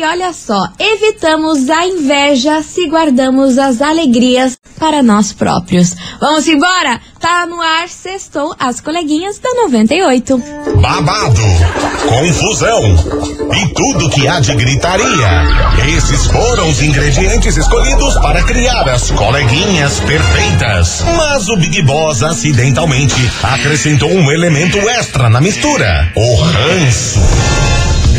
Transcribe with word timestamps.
E 0.00 0.02
olha 0.02 0.32
só, 0.32 0.66
evitamos 0.78 1.68
a 1.68 1.86
inveja 1.86 2.62
se 2.62 2.88
guardamos 2.88 3.58
as 3.58 3.82
alegrias 3.82 4.56
para 4.78 5.02
nós 5.02 5.30
próprios. 5.30 5.94
Vamos 6.18 6.48
embora? 6.48 6.98
Tá 7.20 7.44
no 7.46 7.60
ar, 7.60 7.86
sextou 7.86 8.54
as 8.58 8.80
coleguinhas 8.80 9.38
da 9.38 9.52
98. 9.52 10.42
Babado, 10.80 11.42
confusão 12.08 12.80
e 13.54 13.74
tudo 13.74 14.08
que 14.08 14.26
há 14.26 14.40
de 14.40 14.54
gritaria. 14.54 15.44
Esses 15.94 16.28
foram 16.28 16.70
os 16.70 16.80
ingredientes 16.80 17.58
escolhidos 17.58 18.14
para 18.22 18.42
criar 18.44 18.88
as 18.88 19.10
coleguinhas 19.10 20.00
perfeitas. 20.00 21.04
Mas 21.14 21.46
o 21.50 21.58
Big 21.58 21.82
Boss 21.82 22.22
acidentalmente 22.22 23.30
acrescentou 23.42 24.10
um 24.10 24.32
elemento 24.32 24.78
extra 24.78 25.28
na 25.28 25.42
mistura: 25.42 26.10
o 26.16 26.36
ranço. 26.36 27.20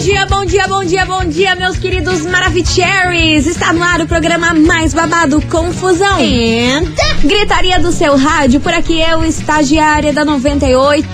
dia, 0.00 0.24
bom 0.24 0.46
dia, 0.46 0.66
bom 0.66 0.82
dia, 0.82 1.04
bom 1.04 1.24
dia, 1.26 1.54
meus 1.54 1.76
queridos 1.76 2.24
Maravicheries! 2.24 3.46
Está 3.46 3.70
no 3.70 3.82
ar 3.82 4.00
o 4.00 4.06
programa 4.06 4.54
mais 4.54 4.94
babado 4.94 5.42
Confusão. 5.42 6.18
Entra. 6.18 7.04
Gritaria 7.22 7.78
do 7.78 7.92
seu 7.92 8.16
rádio, 8.16 8.60
por 8.60 8.72
aqui 8.72 8.98
eu, 8.98 9.22
estagiária 9.22 10.10
da 10.10 10.24
98, 10.24 11.06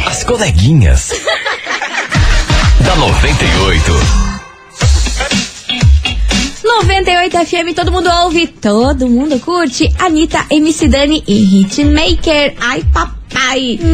As 0.07 0.23
coleguinhas. 0.23 1.11
da 2.87 2.95
98. 2.95 4.28
98 6.69 7.39
FM, 7.47 7.73
todo 7.75 7.91
mundo 7.91 8.11
ouve, 8.11 8.47
todo 8.47 9.09
mundo 9.09 9.41
curte. 9.41 9.89
Anitta, 9.99 10.45
MC 10.51 10.87
Dani 10.87 11.25
e 11.27 11.63
Hitmaker. 11.63 12.57
Ai, 12.61 12.85
papai. 12.93 13.18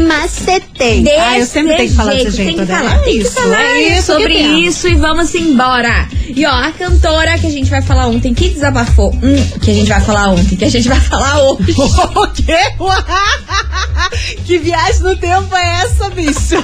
Macetei. 0.09 1.03
Desse 1.03 1.19
Ah, 1.19 1.39
eu 1.39 1.47
sempre 1.47 1.77
tenho 1.77 1.89
que 1.91 1.95
falar 1.97 2.13
desse 2.15 2.31
jeito, 2.37 2.47
tem 2.57 2.67
que 2.67 2.73
né? 2.73 2.79
falar, 2.79 2.95
É 2.95 2.99
tem 2.99 3.13
que 3.13 3.19
isso, 3.25 3.33
falar 3.33 3.63
é 3.63 3.79
isso 3.99 4.07
sobre 4.13 4.35
isso 4.39 4.89
e 4.89 4.95
vamos 4.95 5.35
embora. 5.35 6.09
E 6.29 6.47
ó, 6.47 6.51
a 6.51 6.71
cantora 6.73 7.39
que 7.39 7.47
a 7.47 7.51
gente 7.51 7.71
vai 7.71 7.83
falar 7.83 8.07
ontem, 8.07 8.33
que 8.35 8.49
desabafou, 8.49 9.11
hum, 9.15 9.49
que 9.63 9.71
a 9.71 9.75
gente 9.75 9.89
vai 9.89 10.01
falar 10.01 10.29
ontem, 10.31 10.57
que 10.57 10.65
a 10.65 10.71
gente 10.71 10.89
vai 10.89 11.01
falar 11.01 11.39
hoje. 11.43 11.75
O 12.15 12.27
quê? 12.29 12.57
que 14.47 14.59
viagem 14.59 15.01
no 15.03 15.17
tempo 15.17 15.55
é 15.55 15.83
essa, 15.83 16.09
bicho? 16.11 16.57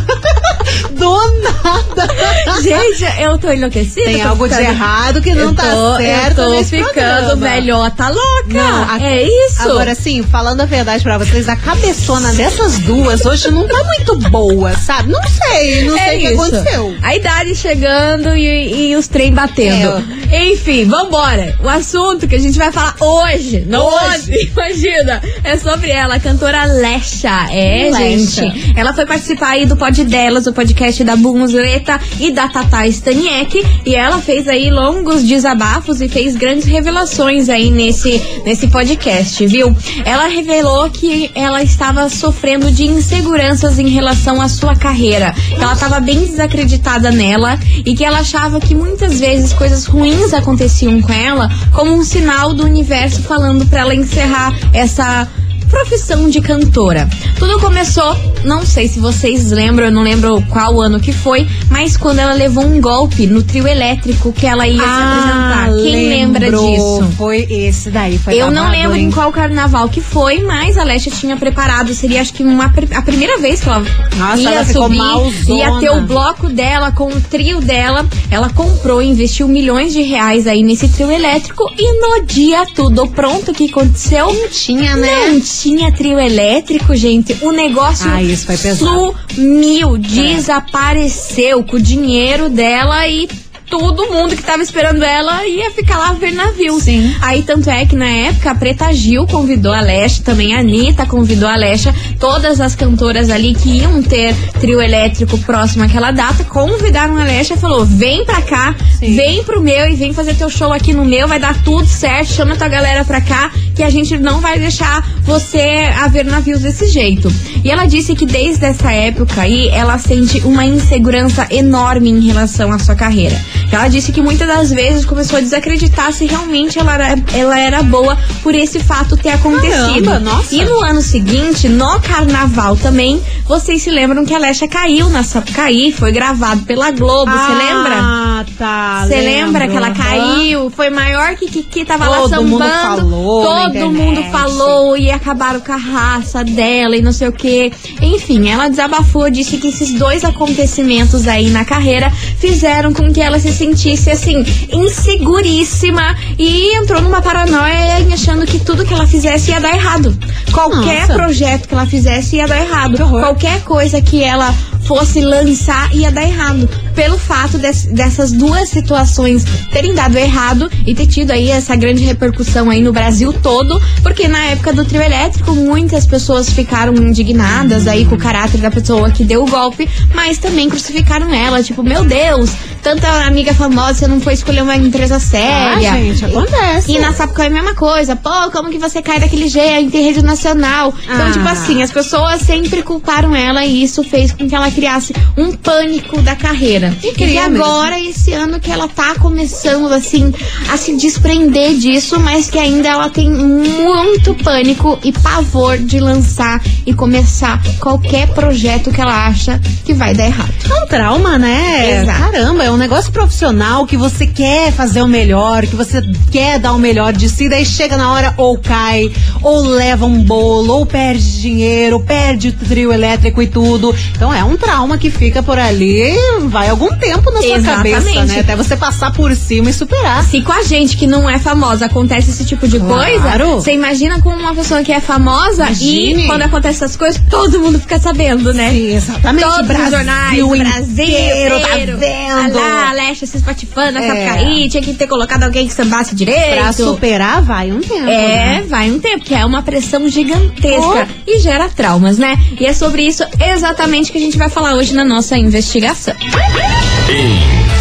Do 0.92 1.16
nada. 1.40 2.60
gente, 2.62 3.04
eu 3.20 3.38
tô 3.38 3.50
enlouquecida. 3.52 4.04
Tem 4.04 4.22
tô 4.22 4.28
algo 4.28 4.48
de 4.48 4.54
ficando- 4.54 4.70
errado 4.72 5.22
que 5.22 5.34
não 5.34 5.42
eu 5.44 5.54
tá 5.54 5.62
tô, 5.70 5.96
certo 5.96 6.40
Eu 6.40 6.56
tô 6.56 6.64
ficando 6.64 6.92
programa. 6.94 7.36
velhota 7.36 8.08
louca. 8.08 8.44
Não, 8.48 8.90
a- 8.90 8.98
é 9.00 9.22
isso. 9.46 9.62
Agora 9.62 9.94
sim, 9.94 10.22
falando 10.22 10.60
a 10.60 10.64
verdade 10.66 11.02
pra 11.02 11.18
vocês, 11.18 11.48
a 11.48 11.56
cabeçona 11.56 12.32
dessas 12.70 12.78
duas 12.80 13.26
hoje 13.26 13.50
não 13.50 13.66
tá 13.66 13.82
muito 13.84 14.16
boa, 14.30 14.72
sabe? 14.76 15.10
Não 15.10 15.22
sei, 15.22 15.84
não 15.84 15.96
É 15.96 16.04
sei 16.04 16.16
o 16.16 16.20
que 16.20 16.26
aconteceu. 16.26 16.96
A 17.02 17.16
idade 17.16 17.54
chegando 17.54 18.36
e, 18.36 18.90
e 18.90 18.96
os 18.96 19.08
trem 19.08 19.32
batendo. 19.32 20.04
Enfim, 20.32 20.84
vambora. 20.84 21.56
O 21.62 21.68
assunto 21.68 22.28
que 22.28 22.36
a 22.36 22.38
gente 22.38 22.56
vai 22.56 22.70
falar 22.70 22.94
hoje, 23.00 23.64
não 23.66 23.86
Hoje. 23.86 24.50
imagina, 24.52 25.20
é 25.42 25.56
sobre 25.56 25.90
ela, 25.90 26.14
a 26.16 26.20
cantora 26.20 26.64
Lesha. 26.64 27.48
É, 27.50 27.90
Lesha. 27.90 28.42
gente. 28.44 28.78
Ela 28.78 28.92
foi 28.92 29.06
participar 29.06 29.50
aí 29.50 29.66
do 29.66 29.76
Pod 29.76 30.04
Delas, 30.04 30.46
o 30.46 30.52
podcast 30.52 31.02
da 31.02 31.16
Bunzueta 31.16 32.00
e 32.20 32.30
da 32.30 32.48
Tata 32.48 32.86
Staniek. 32.86 33.64
E 33.84 33.94
ela 33.94 34.18
fez 34.18 34.46
aí 34.46 34.70
longos 34.70 35.24
desabafos 35.24 36.00
e 36.00 36.08
fez 36.08 36.36
grandes 36.36 36.66
revelações 36.66 37.48
aí 37.48 37.70
nesse, 37.70 38.20
nesse 38.44 38.68
podcast, 38.68 39.44
viu? 39.46 39.74
Ela 40.04 40.28
revelou 40.28 40.88
que 40.90 41.30
ela 41.34 41.62
estava 41.62 42.08
sofrendo 42.08 42.59
de 42.68 42.84
inseguranças 42.84 43.78
em 43.78 43.88
relação 43.88 44.40
à 44.40 44.48
sua 44.48 44.74
carreira. 44.74 45.32
Que 45.32 45.62
ela 45.62 45.74
estava 45.74 46.00
bem 46.00 46.18
desacreditada 46.18 47.12
nela 47.12 47.56
e 47.84 47.94
que 47.94 48.04
ela 48.04 48.18
achava 48.18 48.58
que 48.58 48.74
muitas 48.74 49.20
vezes 49.20 49.52
coisas 49.52 49.86
ruins 49.86 50.34
aconteciam 50.34 51.00
com 51.00 51.12
ela 51.12 51.48
como 51.72 51.92
um 51.92 52.02
sinal 52.02 52.52
do 52.52 52.64
universo 52.64 53.22
falando 53.22 53.64
pra 53.66 53.80
ela 53.80 53.94
encerrar 53.94 54.52
essa 54.72 55.28
profissão 55.70 56.28
de 56.28 56.40
cantora. 56.40 57.08
Tudo 57.38 57.58
começou, 57.60 58.16
não 58.44 58.64
sei 58.66 58.88
se 58.88 58.98
vocês 58.98 59.50
lembram, 59.50 59.86
eu 59.86 59.92
não 59.92 60.02
lembro 60.02 60.42
qual 60.50 60.80
ano 60.80 61.00
que 61.00 61.12
foi, 61.12 61.46
mas 61.70 61.96
quando 61.96 62.18
ela 62.18 62.34
levou 62.34 62.64
um 62.64 62.80
golpe 62.80 63.26
no 63.26 63.42
trio 63.42 63.66
elétrico 63.66 64.32
que 64.32 64.46
ela 64.46 64.66
ia 64.66 64.74
se 64.82 64.88
apresentar. 64.88 65.66
Quem 65.82 66.08
lembra 66.08 66.46
Ah, 66.46 66.50
lembrou. 66.50 67.00
disso? 67.00 67.12
Foi 67.16 67.46
esse 67.50 67.90
daí, 67.90 68.18
foi 68.18 68.34
Eu 68.34 68.50
não 68.50 68.70
lembro 68.70 68.96
em 68.96 69.10
qual 69.10 69.30
carnaval 69.32 69.88
que 69.88 70.00
foi, 70.00 70.42
mas 70.42 70.76
a 70.76 70.84
Lesha 70.84 71.10
tinha 71.10 71.36
preparado. 71.36 71.94
Seria 71.94 72.20
acho 72.20 72.32
que 72.34 72.42
uma, 72.42 72.64
a 72.94 73.02
primeira 73.02 73.38
vez 73.38 73.60
que 73.60 73.68
ela 73.68 73.84
Nossa, 74.18 74.42
ia 74.42 74.50
ela 74.50 74.64
subir, 74.64 74.96
malzona. 74.98 75.54
ia 75.58 75.78
ter 75.78 75.90
o 75.90 76.00
bloco 76.02 76.48
dela 76.48 76.90
com 76.92 77.06
o 77.08 77.20
trio 77.20 77.60
dela. 77.60 78.06
Ela 78.30 78.50
comprou, 78.50 79.00
investiu 79.00 79.46
milhões 79.48 79.92
de 79.92 80.02
reais 80.02 80.46
aí 80.46 80.62
nesse 80.62 80.88
trio 80.88 81.10
elétrico 81.10 81.64
e 81.78 82.00
no 82.00 82.24
dia 82.26 82.64
tudo 82.74 83.06
pronto, 83.08 83.50
o 83.50 83.54
que 83.54 83.68
aconteceu? 83.68 84.26
Não 84.32 84.48
tinha, 84.48 84.96
né? 84.96 85.28
Não 85.30 85.40
tinha 85.60 85.92
trio 85.92 86.18
elétrico, 86.18 86.94
gente. 86.96 87.36
O 87.42 87.52
negócio 87.52 88.08
Ah, 88.10 88.22
isso 88.22 88.46
foi 88.46 88.56
pesado. 88.56 89.14
sumiu, 89.34 89.98
desapareceu 89.98 91.62
com 91.64 91.76
o 91.76 91.82
dinheiro 91.82 92.48
dela 92.48 93.06
e 93.06 93.28
todo 93.70 94.08
mundo 94.12 94.36
que 94.36 94.42
tava 94.42 94.62
esperando 94.62 95.02
ela 95.02 95.46
ia 95.46 95.70
ficar 95.70 95.96
lá 95.96 96.12
ver 96.12 96.32
navio. 96.32 96.78
Sim. 96.80 97.14
Aí 97.22 97.42
tanto 97.42 97.70
é 97.70 97.86
que 97.86 97.94
na 97.94 98.08
época 98.08 98.50
a 98.50 98.54
Preta 98.54 98.92
Gil 98.92 99.26
convidou 99.26 99.72
a 99.72 99.80
Lesha, 99.80 100.22
também 100.24 100.54
a 100.54 100.58
Anitta 100.58 101.06
convidou 101.06 101.48
a 101.48 101.54
Lesha, 101.54 101.94
todas 102.18 102.60
as 102.60 102.74
cantoras 102.74 103.30
ali 103.30 103.54
que 103.54 103.78
iam 103.78 104.02
ter 104.02 104.34
trio 104.60 104.82
elétrico 104.82 105.38
próximo 105.38 105.84
àquela 105.84 106.10
data, 106.10 106.42
convidaram 106.44 107.16
a 107.16 107.24
Lesha 107.24 107.54
e 107.54 107.56
falou: 107.56 107.84
vem 107.84 108.24
pra 108.24 108.42
cá, 108.42 108.74
Sim. 108.98 109.14
vem 109.14 109.44
pro 109.44 109.62
meu 109.62 109.88
e 109.88 109.94
vem 109.94 110.12
fazer 110.12 110.34
teu 110.34 110.50
show 110.50 110.72
aqui 110.72 110.92
no 110.92 111.04
meu, 111.04 111.28
vai 111.28 111.38
dar 111.38 111.62
tudo 111.62 111.86
certo, 111.86 112.32
chama 112.32 112.56
tua 112.56 112.68
galera 112.68 113.04
pra 113.04 113.20
cá, 113.20 113.52
que 113.74 113.84
a 113.84 113.90
gente 113.90 114.18
não 114.18 114.40
vai 114.40 114.58
deixar 114.58 115.08
você 115.22 115.88
a 115.96 116.08
ver 116.08 116.24
navios 116.24 116.62
desse 116.62 116.86
jeito. 116.86 117.32
E 117.62 117.70
ela 117.70 117.86
disse 117.86 118.16
que 118.16 118.26
desde 118.26 118.64
essa 118.64 118.90
época 118.90 119.42
aí, 119.42 119.68
ela 119.68 119.96
sente 119.98 120.40
uma 120.40 120.64
insegurança 120.64 121.46
enorme 121.50 122.10
em 122.10 122.20
relação 122.20 122.72
à 122.72 122.78
sua 122.78 122.96
carreira. 122.96 123.38
Ela 123.70 123.88
disse 123.88 124.12
que 124.12 124.20
muitas 124.20 124.46
das 124.46 124.70
vezes 124.70 125.04
começou 125.04 125.38
a 125.38 125.40
desacreditar 125.40 126.12
se 126.12 126.26
realmente 126.26 126.78
ela 126.78 126.94
era, 126.94 127.22
ela 127.34 127.58
era 127.58 127.82
boa 127.82 128.16
por 128.42 128.54
esse 128.54 128.80
fato 128.80 129.16
ter 129.16 129.30
acontecido. 129.30 130.04
Caramba, 130.06 130.18
nossa. 130.20 130.54
E 130.54 130.64
no 130.64 130.80
ano 130.80 131.00
seguinte, 131.02 131.68
no 131.68 132.00
carnaval 132.00 132.76
também, 132.76 133.20
vocês 133.46 133.82
se 133.82 133.90
lembram 133.90 134.24
que 134.24 134.34
a 134.34 134.38
Lesha 134.38 134.66
caiu 134.68 135.08
na 135.08 135.22
Sapucaí, 135.22 135.92
foi 135.92 136.12
gravado 136.12 136.62
pela 136.62 136.90
Globo, 136.90 137.30
você 137.30 137.52
lembra? 137.52 137.94
Ah, 137.94 138.44
tá. 138.58 139.04
Você 139.06 139.20
lembra 139.20 139.68
que 139.68 139.76
ela 139.76 139.90
caiu? 139.90 140.70
Foi 140.70 140.90
maior 140.90 141.34
que 141.36 141.46
Kiki 141.46 141.84
tava 141.84 142.08
lá 142.08 142.18
Todo 142.18 142.30
sambando. 142.30 142.48
mundo 142.50 142.70
falou 142.70 143.44
Todo 143.44 143.90
mundo 143.92 144.22
falou 144.30 144.96
e 144.96 145.10
acabaram 145.10 145.60
com 145.60 145.72
a 145.72 145.76
raça 145.76 146.44
dela 146.44 146.96
e 146.96 147.02
não 147.02 147.12
sei 147.12 147.28
o 147.28 147.32
que. 147.32 147.72
Enfim, 148.00 148.48
ela 148.48 148.68
desabafou, 148.68 149.30
disse 149.30 149.56
que 149.58 149.68
esses 149.68 149.92
dois 149.92 150.24
acontecimentos 150.24 151.26
aí 151.26 151.50
na 151.50 151.64
carreira 151.64 152.10
fizeram 152.38 152.92
com 152.92 153.12
que 153.12 153.20
ela 153.20 153.38
se 153.38 153.49
sentisse 153.50 154.10
assim, 154.10 154.44
inseguríssima 154.72 156.16
e 156.38 156.76
entrou 156.76 157.00
numa 157.00 157.20
paranoia 157.20 158.00
achando 158.12 158.46
que 158.46 158.58
tudo 158.58 158.84
que 158.84 158.92
ela 158.92 159.06
fizesse 159.06 159.50
ia 159.50 159.60
dar 159.60 159.74
errado. 159.74 160.16
Qualquer 160.52 161.02
Nossa. 161.02 161.14
projeto 161.14 161.68
que 161.68 161.74
ela 161.74 161.86
fizesse 161.86 162.36
ia 162.36 162.46
dar 162.46 162.60
errado. 162.60 162.96
Qualquer 163.08 163.62
coisa 163.62 164.00
que 164.02 164.22
ela 164.22 164.54
fosse 164.84 165.20
lançar 165.20 165.94
ia 165.94 166.10
dar 166.10 166.22
errado. 166.22 166.68
Pelo 166.94 167.18
fato 167.18 167.58
des- 167.58 167.86
dessas 167.86 168.32
duas 168.32 168.68
situações 168.68 169.44
terem 169.72 169.94
dado 169.94 170.16
errado 170.16 170.70
e 170.86 170.94
ter 170.94 171.06
tido 171.06 171.30
aí 171.30 171.50
essa 171.50 171.76
grande 171.76 172.02
repercussão 172.04 172.68
aí 172.70 172.82
no 172.82 172.92
Brasil 172.92 173.32
todo, 173.32 173.80
porque 174.02 174.26
na 174.28 174.46
época 174.46 174.72
do 174.72 174.84
trio 174.84 175.02
elétrico 175.02 175.54
muitas 175.54 176.06
pessoas 176.06 176.50
ficaram 176.50 176.94
indignadas 176.94 177.86
aí 177.86 178.04
com 178.04 178.14
o 178.14 178.18
caráter 178.18 178.58
da 178.60 178.70
pessoa 178.70 179.10
que 179.10 179.24
deu 179.24 179.42
o 179.44 179.46
golpe, 179.46 179.88
mas 180.14 180.38
também 180.38 180.68
crucificaram 180.68 181.32
ela, 181.32 181.62
tipo, 181.62 181.82
meu 181.82 182.04
Deus, 182.04 182.50
tanta 182.82 183.08
amiga 183.26 183.54
famosa, 183.54 183.94
você 183.94 184.06
não 184.08 184.20
foi 184.20 184.34
escolher 184.34 184.62
uma 184.62 184.76
empresa 184.76 185.16
Ah, 185.16 185.20
séria. 185.20 185.92
gente, 185.92 186.24
acontece. 186.24 186.92
E 186.92 186.98
na 186.98 187.12
Sapucaí 187.12 187.46
é 187.46 187.48
a 187.48 187.52
mesma 187.52 187.74
coisa. 187.74 188.16
Pô, 188.16 188.50
como 188.50 188.70
que 188.70 188.78
você 188.78 189.00
cai 189.02 189.20
daquele 189.20 189.48
jeito 189.48 189.96
em 189.96 190.02
rede 190.02 190.22
nacional? 190.22 190.92
Então, 191.04 191.26
Ah. 191.26 191.30
tipo 191.32 191.48
assim, 191.48 191.82
as 191.82 191.90
pessoas 191.92 192.40
sempre 192.42 192.82
culparam 192.82 193.34
ela 193.34 193.64
e 193.64 193.82
isso 193.82 194.02
fez 194.02 194.32
com 194.32 194.48
que 194.48 194.54
ela 194.54 194.69
criasse 194.70 195.14
um 195.36 195.52
pânico 195.52 196.20
da 196.22 196.34
carreira. 196.34 196.94
E 197.02 197.08
que 197.08 197.24
cria 197.24 197.48
mesmo. 197.48 197.64
agora, 197.64 198.00
esse 198.00 198.32
ano 198.32 198.60
que 198.60 198.70
ela 198.70 198.88
tá 198.88 199.14
começando, 199.16 199.92
assim, 199.92 200.32
a 200.70 200.76
se 200.76 200.96
desprender 200.96 201.74
disso, 201.74 202.18
mas 202.20 202.48
que 202.48 202.58
ainda 202.58 202.88
ela 202.88 203.10
tem 203.10 203.30
muito 203.30 204.34
pânico 204.34 204.98
e 205.02 205.12
pavor 205.12 205.78
de 205.78 205.98
lançar 205.98 206.62
e 206.86 206.92
começar 206.92 207.60
qualquer 207.78 208.28
projeto 208.28 208.90
que 208.90 209.00
ela 209.00 209.26
acha 209.26 209.60
que 209.84 209.94
vai 209.94 210.14
dar 210.14 210.26
errado. 210.26 210.52
É 210.70 210.82
um 210.82 210.86
trauma, 210.86 211.38
né? 211.38 212.02
Exato. 212.02 212.20
Caramba, 212.20 212.64
é 212.64 212.70
um 212.70 212.76
negócio 212.76 213.12
profissional 213.12 213.86
que 213.86 213.96
você 213.96 214.26
quer 214.26 214.72
fazer 214.72 215.02
o 215.02 215.08
melhor, 215.08 215.66
que 215.66 215.76
você 215.76 216.02
quer 216.30 216.58
dar 216.58 216.72
o 216.72 216.78
melhor 216.78 217.12
de 217.12 217.28
si, 217.28 217.48
daí 217.48 217.64
chega 217.64 217.96
na 217.96 218.12
hora 218.12 218.34
ou 218.36 218.58
cai, 218.58 219.10
ou 219.42 219.62
leva 219.62 220.06
um 220.06 220.22
bolo, 220.22 220.74
ou 220.74 220.86
perde 220.86 221.40
dinheiro, 221.40 221.96
ou 221.96 222.02
perde 222.02 222.48
o 222.48 222.52
trio 222.52 222.92
elétrico 222.92 223.42
e 223.42 223.46
tudo. 223.46 223.94
Então 224.14 224.32
é 224.32 224.44
um 224.44 224.56
trauma 224.60 224.98
que 224.98 225.10
fica 225.10 225.42
por 225.42 225.58
ali, 225.58 226.12
vai 226.42 226.68
algum 226.68 226.88
tempo 226.96 227.30
na 227.32 227.40
sua 227.42 227.56
Exatamente. 227.56 227.94
cabeça, 228.04 228.24
né? 228.26 228.40
Até 228.40 228.54
você 228.54 228.76
passar 228.76 229.12
por 229.12 229.34
cima 229.34 229.70
e 229.70 229.72
superar. 229.72 230.22
Se 230.24 230.40
com 230.42 230.52
a 230.52 230.62
gente 230.62 230.96
que 230.96 231.06
não 231.06 231.28
é 231.28 231.38
famosa 231.38 231.86
acontece 231.86 232.30
esse 232.30 232.44
tipo 232.44 232.68
de 232.68 232.78
Claro. 232.78 232.94
coisa, 232.94 233.44
você 233.60 233.72
imagina 233.72 234.20
com 234.20 234.28
uma 234.30 234.54
pessoa 234.54 234.82
que 234.82 234.92
é 234.92 235.00
famosa 235.00 235.64
Imagine. 235.64 236.24
e 236.24 236.26
quando 236.26 236.42
acontece 236.42 236.84
essas 236.84 236.96
coisas, 236.96 237.20
todo 237.30 237.58
mundo 237.58 237.78
fica 237.80 237.98
sabendo, 237.98 238.52
né? 238.52 238.70
Sim, 238.70 238.94
exatamente. 238.94 239.44
Todos 239.44 239.66
Brasil 239.66 239.84
os 239.84 239.90
jornais, 239.90 240.42
o 240.42 240.48
Brasil 240.48 241.04
inteiro, 241.04 241.60
tá 241.60 241.68
inteiro. 241.70 241.98
vendo? 241.98 242.58
Ah 242.58 242.60
lá, 242.60 242.88
Alexa 242.90 243.26
se 243.26 243.36
espatifando, 243.38 243.98
É. 243.98 244.26
cair, 244.26 244.68
tinha 244.68 244.82
que 244.82 244.92
ter 244.94 245.06
colocado 245.06 245.44
alguém 245.44 245.66
que 245.66 245.72
sambasse 245.72 246.14
direito. 246.14 246.60
Pra 246.60 246.72
superar 246.72 247.40
vai 247.42 247.72
um 247.72 247.80
tempo. 247.80 248.08
É, 248.08 248.60
né? 248.60 248.64
vai 248.68 248.90
um 248.90 248.98
tempo, 248.98 249.24
que 249.24 249.34
é 249.34 249.44
uma 249.44 249.62
pressão 249.62 250.06
gigantesca 250.08 251.08
e 251.26 251.38
gera 251.40 251.68
traumas, 251.68 252.18
né? 252.18 252.36
E 252.60 252.66
é 252.66 252.72
sobre 252.72 253.02
isso 253.02 253.24
exatamente 253.40 254.12
que 254.12 254.18
a 254.18 254.20
gente 254.20 254.36
vai 254.36 254.49
falar 254.50 254.74
hoje 254.74 254.92
na 254.94 255.04
nossa 255.04 255.36
investigação. 255.38 256.14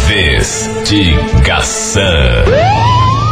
Investigação. 0.08 2.02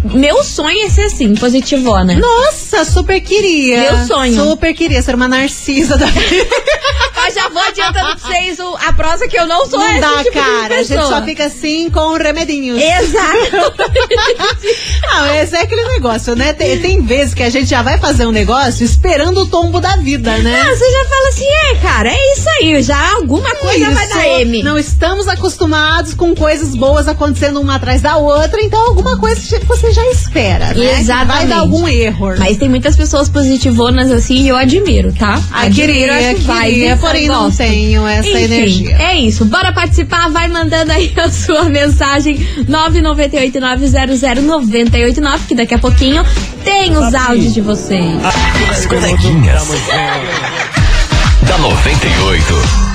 Meu 0.05 0.45
sonho 0.45 0.85
é 0.85 0.91
ser 0.91 1.07
assim, 1.07 1.35
positivona. 1.35 2.15
Nossa, 2.19 2.85
super 2.85 3.21
queria. 3.21 3.93
Meu 3.93 4.07
sonho. 4.07 4.35
Super 4.35 4.75
queria 4.75 5.01
ser 5.01 5.15
uma 5.15 5.27
narcisa 5.27 5.97
da 5.97 6.07
vida. 6.07 6.57
Já 7.45 7.49
vou 7.51 7.63
adiantando 7.63 8.17
pra 8.21 8.31
vocês 8.31 8.59
o- 8.59 8.77
a 8.87 8.93
prosa 8.93 9.29
que 9.29 9.39
eu 9.39 9.47
não 9.47 9.67
sou 9.67 9.79
Não 9.79 10.01
dá, 10.01 10.19
tipo 10.25 10.33
cara. 10.33 10.77
A 10.79 10.83
gente 10.83 11.07
só 11.07 11.23
fica 11.23 11.45
assim 11.47 11.91
com 11.91 12.13
remedinhos. 12.17 12.81
Exato. 12.81 13.75
Não, 15.03 15.35
esse 15.37 15.55
é 15.57 15.61
aquele 15.63 15.85
negócio, 15.85 16.35
né? 16.35 16.53
Tem, 16.53 16.79
tem 16.81 17.03
vezes 17.03 17.35
que 17.35 17.43
a 17.43 17.51
gente 17.51 17.69
já 17.69 17.83
vai 17.83 17.99
fazer 17.99 18.27
um 18.27 18.33
negócio 18.33 18.85
esperando 18.85 19.43
o 19.43 19.47
tombo 19.47 19.81
da 19.81 19.97
vida, 19.97 20.37
né? 20.39 20.61
Ah, 20.63 20.75
você 20.75 20.91
já 20.91 21.05
fala 21.05 21.29
assim, 21.29 21.47
é, 21.47 21.75
cara, 21.77 22.11
é 22.11 22.33
isso 22.33 22.49
aí, 22.61 22.83
já 22.83 23.15
alguma 23.17 23.51
coisa 23.57 23.91
vai 23.91 24.05
Isso. 24.07 24.15
dar 24.15 24.27
M. 24.41 24.63
Não 24.63 24.79
estamos 24.79 25.29
acostumados 25.29 26.15
com 26.15 26.35
coisas 26.35 26.75
boas 26.75 27.07
acontecendo 27.09 27.61
uma 27.61 27.77
atrás 27.77 28.01
da 28.01 28.17
outra, 28.17 28.61
então 28.61 28.81
alguma 28.87 29.19
coisa 29.19 29.41
que 29.59 29.65
você 29.67 29.93
já 29.93 30.05
espera, 30.11 30.69
né? 30.69 30.75
Que 30.75 30.85
Vai 30.85 31.01
Exatamente. 31.01 31.47
dar 31.49 31.59
algum 31.61 31.87
erro. 31.89 32.35
Mas 32.39 32.57
tem 32.57 32.69
muitas 32.69 32.97
pessoas 32.97 33.29
positivonas 33.29 34.11
assim 34.11 34.43
e 34.45 34.49
eu 34.49 34.57
admiro, 34.57 35.13
tá? 35.13 35.41
Admiro, 35.53 36.13
acho 36.13 36.35
queria, 36.37 36.55
vibe, 36.55 37.01
porém 37.01 37.29
não 37.35 37.51
tenho 37.51 38.07
essa 38.07 38.29
Enfim, 38.29 38.43
energia. 38.43 38.97
É 38.97 39.17
isso. 39.17 39.45
Bora 39.45 39.73
participar, 39.73 40.31
vai 40.31 40.47
mandando 40.49 40.93
aí 40.93 41.13
a 41.17 41.29
sua 41.31 41.65
mensagem 41.65 42.37
998900989, 42.69 45.41
que 45.49 45.55
daqui 45.55 45.75
a 45.75 45.79
pouquinho 45.79 46.25
tem 46.65 46.97
os 46.97 47.15
áudios 47.15 47.55
de 47.55 47.61
vocês. 47.61 48.17
As 48.71 48.87
coleguinhas. 48.87 49.69
da 51.43 51.59
98. 51.59 52.94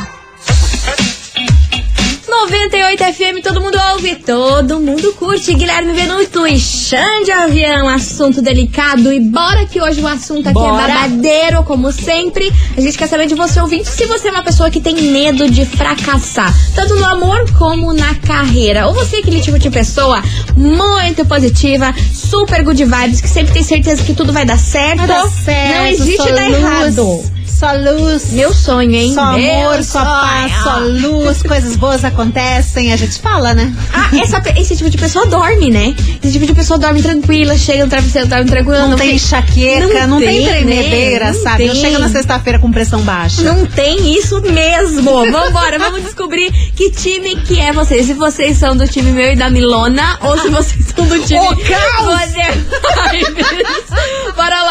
98 2.47 3.03
FM, 3.13 3.43
todo 3.43 3.59
mundo 3.59 3.77
ouve, 3.91 4.15
todo 4.15 4.79
mundo 4.79 5.13
curte. 5.13 5.53
Guilherme 5.53 5.91
Venuto 5.93 6.47
e 6.47 6.57
Xande 6.57 7.31
Avião, 7.31 7.87
assunto 7.87 8.41
delicado. 8.41 9.11
E 9.11 9.19
bora 9.19 9.65
que 9.65 9.81
hoje 9.81 9.99
o 9.99 10.07
assunto 10.07 10.47
aqui 10.47 10.53
Bora. 10.53 10.83
é 10.83 10.87
babadeiro, 10.87 11.63
como 11.63 11.91
sempre. 11.91 12.51
A 12.77 12.81
gente 12.81 12.97
quer 12.97 13.07
saber 13.07 13.27
de 13.27 13.35
você, 13.35 13.59
ouvinte, 13.59 13.89
se 13.89 14.05
você 14.05 14.29
é 14.29 14.31
uma 14.31 14.41
pessoa 14.41 14.69
que 14.71 14.79
tem 14.79 14.95
medo 14.95 15.49
de 15.49 15.65
fracassar, 15.65 16.53
tanto 16.73 16.95
no 16.95 17.05
amor 17.05 17.45
como 17.57 17.93
na 17.93 18.15
carreira. 18.15 18.87
Ou 18.87 18.93
você 18.93 19.17
é 19.17 19.19
aquele 19.19 19.41
tipo 19.41 19.59
de 19.59 19.69
pessoa 19.69 20.23
muito 20.55 21.25
positiva, 21.25 21.93
super 22.13 22.63
good 22.63 22.83
vibes, 22.83 23.19
que 23.19 23.27
sempre 23.27 23.53
tem 23.53 23.63
certeza 23.63 24.01
que 24.01 24.13
tudo 24.13 24.31
vai 24.31 24.45
dar 24.45 24.57
certo. 24.57 24.99
Vai 24.99 25.07
dar 25.07 25.27
certo, 25.27 25.75
Não 25.75 25.85
existe 25.87 26.31
dar 26.31 26.47
luz, 26.47 26.57
errado. 26.57 27.38
Só 27.49 27.71
luz. 27.73 28.31
Meu 28.31 28.53
sonho, 28.53 28.93
hein? 28.93 29.13
Só 29.13 29.33
Meu 29.33 29.69
amor, 29.69 29.83
só 29.83 30.03
paz, 30.03 30.51
só 30.63 30.77
luz, 30.79 31.43
coisas 31.43 31.75
boas 31.75 32.05
acontecem, 32.05 32.93
a 32.93 32.95
gente 32.95 33.19
fala, 33.19 33.53
né? 33.53 33.73
Ah, 33.93 34.09
essa, 34.17 34.41
esse 34.57 34.77
tipo 34.77 34.89
de 34.89 34.97
pessoa 34.97 35.25
dorme, 35.25 35.69
né? 35.69 35.95
Esse 36.23 36.33
tipo 36.33 36.45
de 36.45 36.53
pessoa 36.53 36.77
dorme 36.79 37.01
tranquila, 37.01 37.57
chega 37.57 37.83
no 37.83 37.89
travesseiro, 37.89 38.27
dorme 38.27 38.49
tranquila. 38.49 38.87
Não, 38.87 38.97
tem 38.97 39.15
enxaqueca, 39.15 40.07
não, 40.07 40.19
tem, 40.19 40.27
tem, 40.27 40.47
tremedeira, 40.47 41.25
né? 41.25 41.31
Não 41.31 41.43
sabe? 41.43 41.65
Não 41.65 41.73
tem. 41.73 41.81
chega 41.81 41.99
na 41.99 42.09
sexta-feira 42.09 42.59
com 42.59 42.71
pressão 42.71 43.01
baixa. 43.01 43.41
Não 43.41 43.65
tem 43.65 44.17
isso 44.17 44.41
mesmo. 44.41 45.31
Vambora, 45.31 45.79
vamos 45.79 46.03
descobrir 46.03 46.51
que 46.75 46.91
time 46.91 47.35
que 47.37 47.59
é 47.59 47.73
vocês. 47.73 48.05
Se 48.05 48.13
vocês 48.13 48.57
são 48.57 48.75
do 48.75 48.87
time 48.87 49.11
meu 49.11 49.33
e 49.33 49.35
da 49.35 49.49
Milona, 49.49 50.17
ou 50.21 50.37
se 50.39 50.49
vocês 50.49 50.85
são 50.95 51.05
do 51.05 51.19
time. 51.19 51.39
O 51.39 51.55
caos! 51.57 52.29
Você 52.29 53.28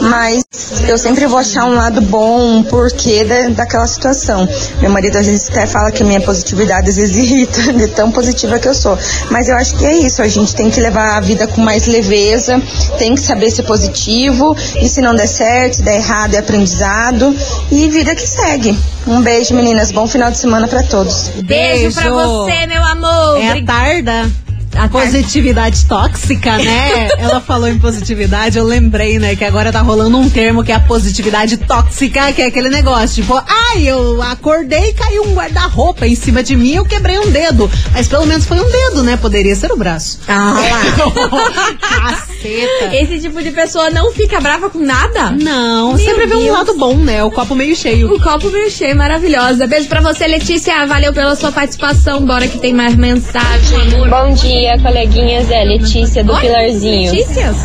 mas 0.00 0.44
eu 0.88 0.98
sempre 0.98 1.26
vou 1.26 1.38
achar 1.38 1.64
um 1.64 1.74
lado 1.74 2.00
bom, 2.00 2.58
um 2.58 2.62
porquê 2.64 3.24
da, 3.24 3.48
daquela 3.50 3.86
situação. 3.86 4.48
Meu 4.80 4.90
marido 4.90 5.16
às 5.16 5.26
vezes 5.26 5.48
até 5.48 5.66
fala 5.66 5.90
que 5.90 6.02
a 6.02 6.06
minha 6.06 6.20
positividade 6.20 6.90
às 6.90 6.96
vezes 6.96 7.16
irrita, 7.16 7.72
de 7.72 7.88
tão 7.88 8.10
positiva 8.10 8.58
que 8.58 8.68
eu 8.68 8.74
sou. 8.74 8.98
Mas 9.30 9.48
eu 9.48 9.56
acho 9.56 9.76
que 9.76 9.84
é 9.84 9.94
isso, 9.94 10.22
a 10.22 10.28
gente 10.28 10.54
tem 10.54 10.70
que 10.70 10.80
levar 10.80 11.16
a 11.16 11.20
vida 11.20 11.46
com 11.46 11.60
mais 11.60 11.86
leveza, 11.86 12.60
tem 12.98 13.14
que 13.14 13.20
saber 13.20 13.50
ser 13.50 13.62
positivo, 13.62 14.56
e 14.80 14.88
se 14.88 15.00
não 15.00 15.14
der 15.14 15.26
certo, 15.26 15.76
se 15.76 15.82
der 15.82 15.96
errado, 15.96 16.34
é 16.34 16.38
aprendizado, 16.38 17.34
e 17.70 17.88
vida 17.88 18.14
que 18.14 18.22
segue. 18.22 18.76
Um 19.06 19.20
beijo, 19.20 19.54
meninas. 19.54 19.92
Bom 19.92 20.06
final 20.06 20.30
de 20.30 20.38
semana 20.38 20.66
para 20.66 20.82
todos. 20.82 21.28
Beijo 21.42 21.94
pra 21.94 22.10
você, 22.10 22.66
meu 22.66 22.82
amor. 22.82 23.38
É 23.38 23.52
a 23.52 23.64
tarda. 23.64 24.43
A. 24.76 24.88
Positividade 24.88 25.84
tóxica, 25.86 26.56
né? 26.58 27.08
Ela 27.18 27.40
falou 27.40 27.68
em 27.68 27.78
positividade, 27.78 28.58
eu 28.58 28.64
lembrei, 28.64 29.18
né, 29.18 29.34
que 29.36 29.44
agora 29.44 29.72
tá 29.72 29.80
rolando 29.80 30.18
um 30.18 30.28
termo 30.30 30.62
que 30.64 30.72
é 30.72 30.74
a 30.74 30.80
positividade 30.80 31.56
tóxica, 31.58 32.32
que 32.32 32.42
é 32.42 32.46
aquele 32.46 32.68
negócio, 32.68 33.22
tipo, 33.22 33.34
ai, 33.46 33.82
eu 33.82 34.22
acordei 34.22 34.90
e 34.90 34.94
caiu 34.94 35.24
um 35.24 35.34
guarda-roupa 35.34 36.06
em 36.06 36.14
cima 36.14 36.42
de 36.42 36.56
mim, 36.56 36.74
eu 36.74 36.84
quebrei 36.84 37.18
um 37.18 37.30
dedo. 37.30 37.70
Mas 37.92 38.08
pelo 38.08 38.26
menos 38.26 38.44
foi 38.44 38.58
um 38.60 38.70
dedo, 38.70 39.02
né? 39.02 39.16
Poderia 39.16 39.54
ser 39.56 39.72
o 39.72 39.76
braço. 39.76 40.20
Ah 40.28 40.54
lá. 40.54 41.74
Caceta. 41.80 42.94
Esse 42.94 43.20
tipo 43.20 43.42
de 43.42 43.50
pessoa 43.50 43.90
não 43.90 44.12
fica 44.12 44.40
brava 44.40 44.70
com 44.70 44.78
nada? 44.78 45.30
Não, 45.32 45.94
Meu 45.94 45.98
sempre 45.98 46.26
vê 46.26 46.34
um 46.34 46.40
Deus. 46.40 46.52
lado 46.56 46.74
bom, 46.76 46.96
né? 46.96 47.22
O 47.24 47.30
copo 47.30 47.54
meio 47.54 47.74
cheio. 47.76 48.12
O 48.12 48.20
copo 48.20 48.50
meio 48.50 48.70
cheio, 48.70 48.96
maravilhosa. 48.96 49.66
Beijo 49.66 49.88
pra 49.88 50.00
você, 50.00 50.26
Letícia. 50.26 50.86
Valeu 50.86 51.12
pela 51.12 51.34
sua 51.36 51.52
participação. 51.52 52.24
Bora 52.24 52.46
que 52.48 52.58
tem 52.58 52.72
mais 52.72 52.94
mensagem, 52.94 53.80
amor. 53.94 54.08
Bom 54.08 54.34
dia, 54.34 54.63
coleguinhas. 54.82 55.50
É 55.50 55.64
Letícia 55.64 56.24
do 56.24 56.32
Olha, 56.32 56.40
Pilarzinho. 56.40 57.12
Letícias? 57.12 57.56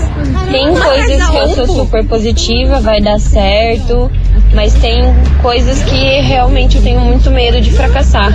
Tem 0.52 0.70
Uma 0.70 0.84
coisas 0.84 1.30
que 1.30 1.38
eu 1.38 1.50
sou 1.50 1.68
super 1.68 2.06
positiva, 2.06 2.80
vai 2.80 3.00
dar 3.00 3.20
certo, 3.20 4.10
mas 4.54 4.74
tem 4.74 5.04
coisas 5.42 5.82
que 5.84 6.22
realmente 6.22 6.78
eu 6.78 6.84
tenho 6.84 7.00
muito 7.02 7.30
medo 7.30 7.62
de 7.62 7.72
fracassar. 7.72 8.34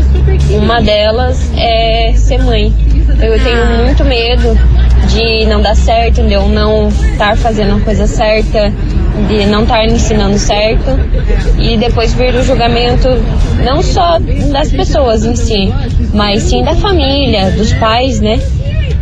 Uma 0.51 0.81
delas 0.81 1.51
é 1.57 2.13
ser 2.15 2.39
mãe. 2.39 2.73
Eu 3.21 3.43
tenho 3.43 3.85
muito 3.85 4.05
medo 4.05 4.59
de 5.09 5.45
não 5.47 5.61
dar 5.61 5.77
certo, 5.77 6.23
de 6.23 6.33
eu 6.33 6.49
não 6.49 6.89
estar 6.89 7.37
fazendo 7.37 7.77
a 7.77 7.81
coisa 7.81 8.07
certa, 8.07 8.73
de 9.29 9.47
não 9.47 9.63
estar 9.63 9.85
ensinando 9.85 10.39
certo 10.39 10.91
e 11.59 11.77
depois 11.77 12.13
vir 12.15 12.35
o 12.35 12.43
julgamento 12.43 13.09
não 13.63 13.83
só 13.83 14.19
das 14.51 14.71
pessoas 14.71 15.25
em 15.25 15.37
si, 15.37 15.73
mas 16.15 16.45
sim 16.45 16.63
da 16.63 16.75
família, 16.77 17.51
dos 17.51 17.73
pais, 17.75 18.21
né? 18.21 18.39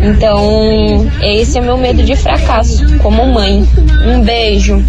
Então, 0.02 1.10
esse 1.22 1.58
é 1.58 1.60
meu 1.60 1.76
medo 1.76 2.02
de 2.02 2.16
fracasso 2.16 2.84
como 2.98 3.26
mãe. 3.32 3.66
Um 4.06 4.20
beijo. 4.22 4.82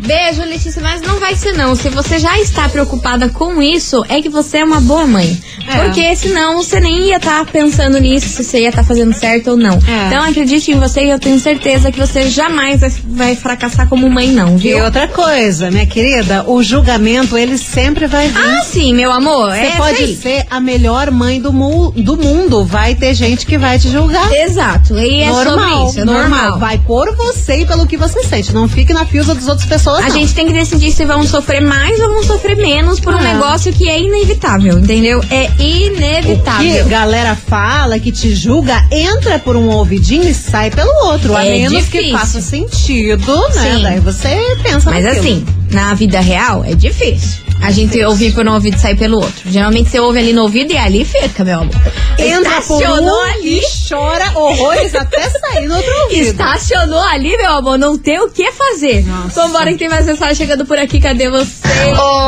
Beijo, 0.00 0.42
Letícia, 0.42 0.82
mas 0.82 1.00
não 1.00 1.18
vai 1.18 1.34
ser 1.34 1.52
não. 1.52 1.74
Se 1.74 1.88
você 1.88 2.18
já 2.18 2.38
está 2.38 2.68
preocupada 2.68 3.28
com 3.30 3.62
isso, 3.62 4.04
é 4.08 4.20
que 4.20 4.28
você 4.28 4.58
é 4.58 4.64
uma 4.64 4.80
boa 4.80 5.06
mãe. 5.06 5.38
É. 5.66 5.84
Porque 5.84 6.14
senão 6.16 6.58
você 6.58 6.80
nem 6.80 7.06
ia 7.06 7.16
estar 7.16 7.44
pensando 7.46 7.98
nisso, 7.98 8.28
se 8.28 8.44
você 8.44 8.60
ia 8.60 8.68
estar 8.68 8.84
fazendo 8.84 9.12
certo 9.14 9.52
ou 9.52 9.56
não. 9.56 9.74
É. 9.74 10.06
Então 10.06 10.22
acredite 10.22 10.70
em 10.70 10.78
você 10.78 11.04
e 11.04 11.10
eu 11.10 11.18
tenho 11.18 11.38
certeza 11.38 11.90
que 11.90 11.98
você 11.98 12.28
jamais 12.28 12.80
vai, 13.04 13.34
fracassar 13.34 13.88
como 13.88 14.08
mãe, 14.10 14.28
não, 14.28 14.54
E 14.56 14.58
viu? 14.58 14.84
outra 14.84 15.08
coisa, 15.08 15.70
minha 15.70 15.86
querida, 15.86 16.44
o 16.46 16.62
julgamento, 16.62 17.36
ele 17.36 17.56
sempre 17.56 18.06
vai 18.06 18.28
vir. 18.28 18.38
Ah, 18.38 18.62
sim, 18.62 18.94
meu 18.94 19.10
amor. 19.10 19.50
Você 19.50 19.60
é 19.60 19.76
pode 19.76 20.16
ser 20.16 20.46
a 20.50 20.60
melhor 20.60 21.10
mãe 21.10 21.40
do, 21.40 21.52
mu 21.52 21.90
do 21.96 22.16
mundo. 22.16 22.64
Vai 22.64 22.94
ter 22.94 23.14
gente 23.14 23.46
que 23.46 23.56
vai 23.58 23.78
te 23.78 23.88
julgar. 23.90 24.28
aí. 24.30 24.57
Exato. 24.58 24.98
E 24.98 25.22
é 25.22 25.30
normal, 25.30 25.44
sobre 25.78 25.88
isso, 25.90 26.00
é 26.00 26.04
normal. 26.04 26.28
normal. 26.30 26.58
Vai 26.58 26.78
por 26.78 27.14
você 27.14 27.60
e 27.62 27.66
pelo 27.66 27.86
que 27.86 27.96
você 27.96 28.22
sente. 28.24 28.52
Não 28.52 28.68
fique 28.68 28.92
na 28.92 29.04
fiusa 29.04 29.34
das 29.34 29.46
outras 29.46 29.66
pessoas. 29.68 30.00
A 30.04 30.08
não. 30.08 30.10
gente 30.10 30.34
tem 30.34 30.46
que 30.46 30.52
decidir 30.52 30.90
se 30.92 31.04
vamos 31.04 31.28
sofrer 31.30 31.60
mais 31.60 31.98
ou 32.00 32.08
vamos 32.08 32.26
sofrer 32.26 32.56
menos 32.56 32.98
por 32.98 33.14
um 33.14 33.18
Ah. 33.18 33.22
negócio 33.34 33.72
que 33.72 33.88
é 33.88 34.00
inevitável, 34.00 34.78
entendeu? 34.78 35.22
É 35.30 35.44
O 35.44 35.52
que 35.56 35.86
inevitável. 35.86 36.86
galera 36.86 37.34
fala, 37.36 37.98
que 37.98 38.10
te 38.10 38.34
julga, 38.34 38.84
entra 38.90 39.38
por 39.38 39.54
um 39.56 39.68
ouvidinho 39.68 40.28
e 40.28 40.34
sai 40.34 40.70
pelo 40.70 40.90
outro. 41.06 41.36
a 41.36 41.44
É 41.44 41.50
menos 41.50 41.84
que 41.86 41.98
difícil. 41.98 42.18
faça 42.18 42.40
sentido, 42.40 43.48
né? 43.54 43.76
Sim. 43.76 43.82
Daí 43.82 44.00
você 44.00 44.56
pensa 44.62 44.90
Mas 44.90 45.04
naquilo. 45.04 45.20
assim, 45.24 45.46
na 45.70 45.94
vida 45.94 46.20
real 46.20 46.64
é 46.64 46.74
difícil. 46.74 47.47
A 47.60 47.70
gente 47.70 48.02
ouvir 48.04 48.32
por 48.32 48.46
um 48.46 48.54
ouvido 48.54 48.76
e 48.76 48.80
sair 48.80 48.96
pelo 48.96 49.16
outro. 49.16 49.50
Geralmente 49.50 49.90
você 49.90 50.00
ouve 50.00 50.18
ali 50.18 50.32
no 50.32 50.42
ouvido 50.42 50.72
e 50.72 50.76
ali 50.76 51.04
fica, 51.04 51.44
meu 51.44 51.60
amor. 51.60 51.74
Entra 52.18 52.58
Estacionou 52.60 53.18
um 53.18 53.22
ali. 53.34 53.58
e 53.58 53.62
chora 53.88 54.32
horrores 54.38 54.94
até 54.94 55.28
sair 55.28 55.66
no 55.66 55.76
outro 55.76 55.92
ouvido. 56.04 56.22
Estacionou 56.28 57.00
ali, 57.00 57.36
meu 57.36 57.52
amor, 57.52 57.78
não 57.78 57.98
tem 57.98 58.18
o 58.20 58.28
que 58.30 58.50
fazer. 58.52 59.02
Vambora 59.34 59.70
que 59.72 59.78
tem 59.78 59.88
mais 59.88 60.06
mensagem 60.06 60.34
chegando 60.34 60.64
por 60.64 60.78
aqui, 60.78 61.00
cadê 61.00 61.28
você? 61.28 61.58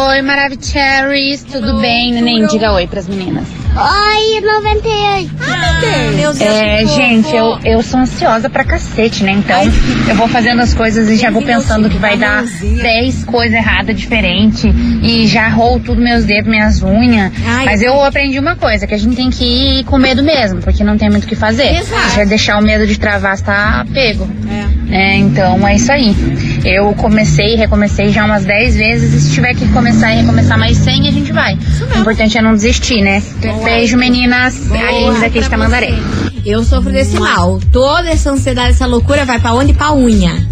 Oi, 0.08 0.22
Maravicheries, 0.22 1.42
tudo 1.44 1.78
bem? 1.80 2.12
Neném, 2.12 2.46
diga 2.46 2.72
oi 2.72 2.86
pras 2.86 3.08
meninas. 3.08 3.46
Oi, 3.76 4.40
98. 4.40 5.30
Ah, 5.40 5.80
meu 5.80 6.32
Deus, 6.34 6.40
É, 6.40 6.84
gente, 6.86 7.34
eu, 7.34 7.58
eu 7.64 7.82
sou 7.82 8.00
ansiosa 8.00 8.50
pra 8.50 8.64
cacete, 8.64 9.22
né? 9.22 9.30
Então, 9.32 9.62
eu 10.08 10.14
vou 10.16 10.28
fazendo 10.28 10.60
as 10.60 10.74
coisas 10.74 11.08
e 11.08 11.16
já 11.16 11.30
vou 11.30 11.40
pensando 11.42 11.88
que 11.88 11.96
vai 11.96 12.16
dar 12.16 12.42
10 12.44 13.24
coisas 13.24 13.54
erradas 13.56 13.96
diferentes 13.98 14.64
e 15.02 15.26
já 15.26 15.48
rolo 15.48 15.80
tudo 15.80 16.02
meus 16.02 16.24
dedos, 16.24 16.50
minhas 16.50 16.82
unhas. 16.82 17.32
Mas 17.64 17.80
eu 17.80 18.02
aprendi 18.02 18.38
uma 18.38 18.56
coisa, 18.56 18.86
que 18.86 18.94
a 18.94 18.98
gente 18.98 19.14
tem 19.16 19.30
que 19.30 19.44
ir 19.80 19.84
com 19.84 19.98
medo 19.98 20.22
mesmo, 20.22 20.60
porque 20.60 20.82
não 20.82 20.98
tem 20.98 21.08
muito 21.08 21.24
o 21.24 21.28
que 21.28 21.36
fazer. 21.36 21.76
Exato. 21.76 22.16
Já 22.16 22.24
deixar 22.24 22.58
o 22.58 22.62
medo 22.62 22.86
de 22.86 22.98
travar 22.98 23.34
está 23.34 23.86
pego. 23.94 24.28
É. 24.50 24.79
É, 24.90 25.16
então 25.16 25.66
é 25.66 25.76
isso 25.76 25.90
aí. 25.92 26.14
Eu 26.64 26.92
comecei 26.94 27.54
e 27.54 27.56
recomecei 27.56 28.08
já 28.08 28.24
umas 28.24 28.44
10 28.44 28.76
vezes. 28.76 29.14
E 29.14 29.20
se 29.20 29.32
tiver 29.34 29.54
que 29.54 29.66
começar 29.68 30.12
e 30.12 30.16
recomeçar 30.20 30.58
mais 30.58 30.76
100, 30.78 31.08
a 31.08 31.12
gente 31.12 31.32
vai. 31.32 31.56
O 31.94 31.98
importante 32.00 32.36
é 32.36 32.42
não 32.42 32.54
desistir, 32.54 33.00
né? 33.00 33.22
Beijo, 33.64 33.96
meninas. 33.96 34.70
Aline 34.70 35.20
daqui 35.20 35.40
de 35.40 35.48
Tamandaré. 35.48 35.94
Eu 36.44 36.64
sofro 36.64 36.90
desse 36.90 37.18
mal. 37.18 37.60
Toda 37.72 38.08
essa 38.08 38.30
ansiedade, 38.30 38.70
essa 38.70 38.86
loucura 38.86 39.24
vai 39.24 39.38
pra 39.38 39.52
onde? 39.52 39.72
Pra 39.72 39.92
unha. 39.92 40.49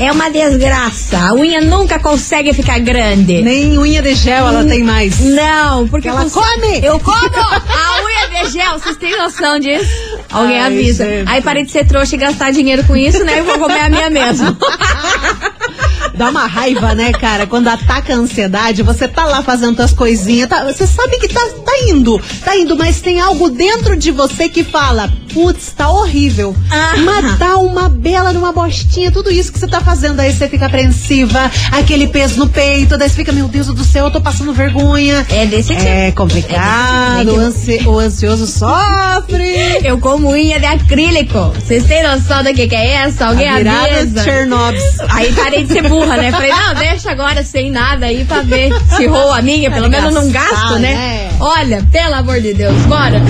É 0.00 0.10
uma 0.10 0.30
desgraça. 0.30 1.18
A 1.18 1.34
unha 1.34 1.60
nunca 1.60 1.98
consegue 1.98 2.54
ficar 2.54 2.78
grande. 2.78 3.42
Nem 3.42 3.76
unha 3.78 4.00
de 4.00 4.14
gel 4.14 4.48
ela 4.48 4.64
tem 4.64 4.82
mais. 4.82 5.20
Não, 5.20 5.86
porque 5.88 6.08
Ela 6.08 6.24
come! 6.30 6.80
Eu 6.82 6.98
como 6.98 7.18
a 7.18 8.02
unha 8.02 8.44
de 8.44 8.50
gel. 8.50 8.78
Vocês 8.78 8.96
têm 8.96 9.16
noção 9.18 9.58
disso? 9.58 9.84
Alguém 10.32 10.58
Ai, 10.58 10.66
avisa. 10.66 11.04
gente. 11.04 11.28
Aí 11.28 11.42
parei 11.42 11.64
de 11.64 11.70
ser 11.70 11.86
trouxa 11.86 12.14
e 12.14 12.18
gastar 12.18 12.50
dinheiro 12.50 12.82
com 12.84 12.96
isso, 12.96 13.22
né? 13.24 13.40
Eu 13.40 13.44
vou 13.44 13.58
comer 13.58 13.80
a 13.80 13.88
minha 13.90 14.08
mesmo. 14.08 14.56
Dá 16.14 16.30
uma 16.30 16.46
raiva, 16.46 16.94
né, 16.94 17.12
cara? 17.12 17.46
Quando 17.46 17.68
ataca 17.68 18.12
a 18.14 18.16
ansiedade, 18.16 18.82
você 18.82 19.06
tá 19.06 19.24
lá 19.24 19.42
fazendo 19.42 19.76
tuas 19.76 19.92
coisinhas, 19.92 20.48
tá- 20.48 20.64
você 20.64 20.86
sabe 20.86 21.18
que 21.18 21.28
tá, 21.28 21.40
tá 21.64 21.72
indo, 21.88 22.20
tá 22.44 22.56
indo, 22.56 22.76
mas 22.76 23.00
tem 23.00 23.20
algo 23.20 23.48
dentro 23.50 23.96
de 23.96 24.10
você 24.10 24.48
que 24.48 24.62
fala, 24.64 25.10
putz, 25.32 25.72
tá 25.76 25.88
horrível. 25.90 26.54
Ah. 26.70 26.92
Mas 26.98 27.38
tá 27.38 27.56
uma 27.58 27.88
bela 27.88 28.32
numa 28.32 28.52
bostinha, 28.52 29.10
tudo 29.10 29.30
isso 29.30 29.52
que 29.52 29.58
você 29.58 29.66
tá 29.68 29.80
fazendo, 29.80 30.20
aí 30.20 30.32
você 30.32 30.48
fica 30.48 30.66
apreensiva, 30.66 31.50
aquele 31.72 32.06
peso 32.06 32.38
no 32.38 32.48
peito, 32.48 32.96
daí 32.98 33.08
você 33.08 33.16
fica, 33.16 33.32
meu 33.32 33.48
Deus 33.48 33.66
do 33.68 33.84
céu, 33.84 34.06
eu 34.06 34.10
tô 34.10 34.20
passando 34.20 34.52
vergonha. 34.52 35.26
É 35.30 35.46
desse 35.46 35.74
tipo. 35.74 35.86
É 35.88 36.10
complicado, 36.12 37.30
É 37.30 37.32
o, 37.32 37.36
desse 37.50 37.76
ansi- 37.78 37.88
o 37.88 37.98
ansioso 37.98 38.46
sofre. 38.46 39.80
Eu 39.84 39.98
como 39.98 40.30
unha 40.30 40.58
de 40.58 40.66
acrílico. 40.66 41.52
Vocês 41.54 41.84
têm 41.84 42.02
noção 42.02 42.42
do 42.42 42.52
que, 42.54 42.66
que 42.68 42.74
é 42.74 42.92
essa? 42.94 43.26
Alguém 43.26 43.48
A 43.48 43.56
virada 43.58 43.94
avisa? 43.96 44.06
de 44.20 44.24
Chernobyl. 44.24 44.80
Aí 45.08 45.32
parei 45.32 45.64
de 45.64 45.72
ser 45.72 45.88
burra, 45.88 46.16
né? 46.16 46.30
Falei, 46.32 46.50
não, 46.50 46.74
deixa 46.74 47.10
agora 47.10 47.42
sem 47.44 47.70
nada 47.70 48.06
aí 48.06 48.24
pra 48.24 48.42
ver 48.42 48.72
se 48.96 49.06
rola 49.06 49.38
a 49.38 49.42
minha. 49.42 49.70
Pelo 49.70 49.88
menos 49.88 50.12
não 50.14 50.30
gasto, 50.30 50.74
né? 50.78 50.94
né? 50.94 51.30
Olha, 51.40 51.86
pelo 51.90 52.14
amor 52.14 52.40
de 52.40 52.54
Deus, 52.54 52.76
bora. 52.86 53.20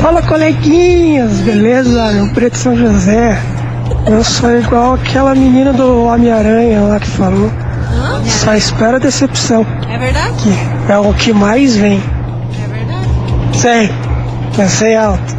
Fala 0.00 0.22
beleza? 1.44 2.12
Meu 2.12 2.28
preto 2.32 2.56
São 2.56 2.76
José. 2.76 3.38
Eu 4.06 4.22
sou 4.22 4.50
igual 4.58 4.94
aquela 4.94 5.34
menina 5.34 5.72
do 5.72 6.04
Homem-Aranha 6.04 6.80
lá 6.82 7.00
que 7.00 7.06
falou. 7.08 7.50
Só 8.26 8.54
espera 8.54 8.96
a 8.96 9.00
decepção, 9.00 9.64
É 9.88 9.98
verdade? 9.98 10.34
que 10.86 10.92
é 10.92 10.98
o 10.98 11.12
que 11.14 11.32
mais 11.32 11.76
vem. 11.76 12.02
É 12.64 12.68
verdade. 12.68 13.58
Sei, 13.58 13.90
pensei 14.56 14.96
alto. 14.96 15.36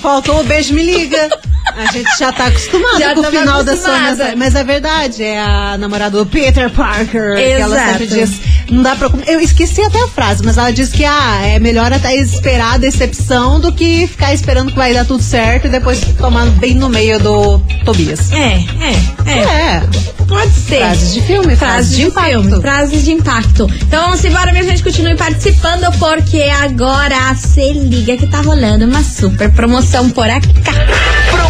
Faltou 0.00 0.40
o 0.40 0.44
beijo, 0.44 0.74
me 0.74 0.82
liga. 0.84 1.28
A 1.76 1.92
gente 1.92 2.08
já 2.18 2.32
tá 2.32 2.46
acostumado 2.46 2.98
Já 2.98 3.14
com 3.14 3.20
o 3.20 3.24
final 3.24 3.62
da 3.62 3.76
sua 3.76 3.98
mensagem. 3.98 4.36
Mas 4.36 4.54
é 4.54 4.64
verdade, 4.64 5.22
é 5.22 5.38
a 5.38 5.76
namorada 5.76 6.16
do 6.16 6.24
Peter 6.24 6.70
Parker. 6.70 7.34
Que 7.34 7.42
ela 7.42 7.76
Exato. 7.76 7.90
sempre 7.90 8.06
diz. 8.06 8.40
Não 8.70 8.82
dá 8.82 8.96
pra. 8.96 9.10
Eu 9.26 9.38
esqueci 9.40 9.82
até 9.82 10.02
a 10.02 10.08
frase, 10.08 10.42
mas 10.42 10.56
ela 10.56 10.72
diz 10.72 10.90
que 10.90 11.04
ah, 11.04 11.40
é 11.44 11.58
melhor 11.58 11.92
até 11.92 12.16
esperar 12.16 12.74
a 12.74 12.78
decepção 12.78 13.60
do 13.60 13.72
que 13.72 14.06
ficar 14.06 14.32
esperando 14.32 14.70
que 14.70 14.76
vai 14.76 14.94
dar 14.94 15.04
tudo 15.04 15.22
certo 15.22 15.66
e 15.66 15.70
depois 15.70 16.00
tomar 16.18 16.46
bem 16.46 16.74
no 16.74 16.88
meio 16.88 17.20
do 17.20 17.58
Tobias. 17.84 18.32
É, 18.32 18.54
é, 18.80 19.30
é. 19.30 19.38
É. 19.38 19.82
Pode 20.26 20.52
ser. 20.52 20.78
Frases 20.78 21.14
de 21.14 21.20
filme, 21.22 21.56
frases 21.56 21.96
de 21.96 22.02
impacto. 22.02 22.30
filme, 22.30 22.60
frases 22.60 23.04
de 23.04 23.12
impacto. 23.12 23.70
Então 23.82 24.02
vamos 24.02 24.24
embora, 24.24 24.50
minha 24.50 24.64
gente, 24.64 24.82
continue 24.82 25.14
participando, 25.14 25.92
porque 25.98 26.42
agora 26.42 27.34
se 27.34 27.72
liga 27.72 28.16
que 28.16 28.26
tá 28.26 28.40
rolando 28.40 28.86
uma 28.86 29.04
super 29.04 29.52
promoção 29.52 30.10
por 30.10 30.28
aqui. 30.28 30.48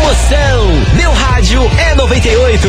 Promoção 0.07 0.95
Meu 0.95 1.13
Rádio 1.13 1.61
é 1.79 1.95
98. 1.97 2.69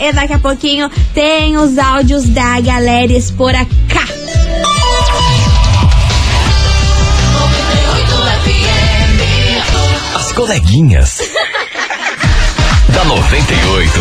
e 0.00 0.12
daqui 0.12 0.32
a 0.32 0.38
pouquinho 0.38 0.90
tem 1.14 1.56
os 1.56 1.78
áudios 1.78 2.24
da 2.24 2.60
galera 2.60 3.04
por 3.36 3.52
cá. 3.52 4.06
As 10.14 10.32
coleguinhas. 10.32 11.20
Da 12.94 13.04
98. 13.04 14.00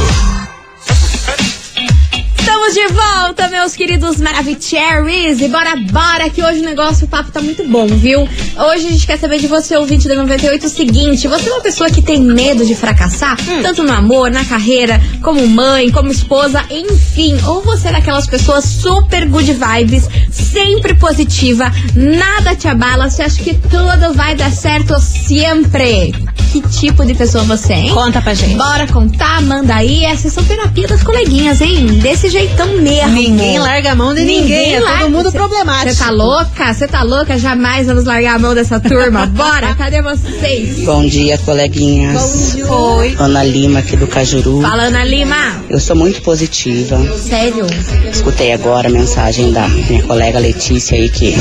Estamos 2.37 2.73
de 2.75 2.87
volta, 2.89 3.47
meus 3.47 3.75
queridos 3.75 4.17
Maravicheries. 4.17 5.41
E 5.41 5.47
bora, 5.47 5.75
bora, 5.75 6.29
que 6.29 6.43
hoje 6.43 6.59
o 6.59 6.63
negócio, 6.63 7.05
o 7.05 7.09
papo 7.09 7.31
tá 7.31 7.41
muito 7.41 7.67
bom, 7.67 7.87
viu? 7.87 8.21
Hoje 8.21 8.87
a 8.87 8.91
gente 8.91 9.07
quer 9.07 9.17
saber 9.17 9.39
de 9.39 9.47
você, 9.47 9.75
ouvinte 9.75 10.07
da 10.07 10.15
98, 10.15 10.67
o 10.67 10.69
seguinte: 10.69 11.27
você 11.27 11.49
é 11.49 11.53
uma 11.53 11.61
pessoa 11.61 11.89
que 11.89 12.03
tem 12.03 12.21
medo 12.21 12.63
de 12.65 12.75
fracassar, 12.75 13.35
tanto 13.63 13.83
no 13.83 13.91
amor, 13.91 14.29
na 14.29 14.45
carreira, 14.45 15.01
como 15.23 15.47
mãe, 15.47 15.89
como 15.89 16.11
esposa, 16.11 16.63
enfim. 16.69 17.39
Ou 17.47 17.63
você 17.63 17.87
é 17.87 17.93
daquelas 17.93 18.27
pessoas 18.27 18.63
super 18.63 19.27
good 19.27 19.53
vibes, 19.53 20.07
sempre 20.29 20.93
positiva, 20.93 21.71
nada 21.95 22.55
te 22.55 22.67
abala, 22.67 23.09
você 23.09 23.23
acha 23.23 23.41
que 23.41 23.55
tudo 23.55 24.13
vai 24.13 24.35
dar 24.35 24.51
certo 24.51 24.99
sempre. 24.99 26.13
Que 26.53 26.61
tipo 26.69 27.03
de 27.03 27.15
pessoa 27.15 27.43
você 27.45 27.73
é, 27.73 27.79
hein? 27.79 27.89
Conta 27.95 28.21
pra 28.21 28.35
gente. 28.35 28.53
Bora 28.55 28.85
contar, 28.85 29.41
manda 29.41 29.73
aí. 29.73 30.05
Essas 30.05 30.33
são 30.33 30.43
terapia 30.43 30.87
das 30.87 31.01
coleguinhas, 31.01 31.59
hein? 31.61 31.87
Desse 31.99 32.29
jeitão 32.29 32.67
mesmo. 32.77 33.09
Ninguém 33.09 33.57
larga 33.57 33.93
a 33.93 33.95
mão 33.95 34.13
de 34.13 34.21
ninguém, 34.21 34.75
é 34.75 34.79
todo 34.79 34.85
larga. 34.85 35.09
mundo 35.09 35.31
Cê- 35.31 35.37
problemático. 35.39 35.93
Você 35.95 36.03
tá 36.03 36.11
louca? 36.11 36.71
Você 36.73 36.87
tá 36.87 37.01
louca? 37.01 37.39
Jamais 37.39 37.87
vamos 37.87 38.03
largar 38.03 38.35
a 38.35 38.39
mão 38.39 38.53
dessa 38.53 38.79
turma. 38.79 39.25
Bora, 39.35 39.73
cadê 39.73 40.03
vocês? 40.03 40.85
Bom 40.85 41.03
dia, 41.07 41.39
coleguinhas. 41.39 42.55
Oi. 42.69 43.15
Ana 43.17 43.43
Lima 43.43 43.79
aqui 43.79 43.97
do 43.97 44.05
Cajuru. 44.05 44.61
Fala, 44.61 44.83
Ana 44.83 45.03
Lima. 45.03 45.63
Eu 45.71 45.79
sou 45.79 45.95
muito 45.95 46.21
positiva. 46.21 46.99
Sério? 47.17 47.65
Escutei 48.11 48.53
agora 48.53 48.89
a 48.89 48.91
mensagem 48.91 49.51
da 49.51 49.67
minha 49.67 50.03
colega 50.03 50.37
Letícia 50.37 50.95
aí 50.95 51.09
que 51.09 51.31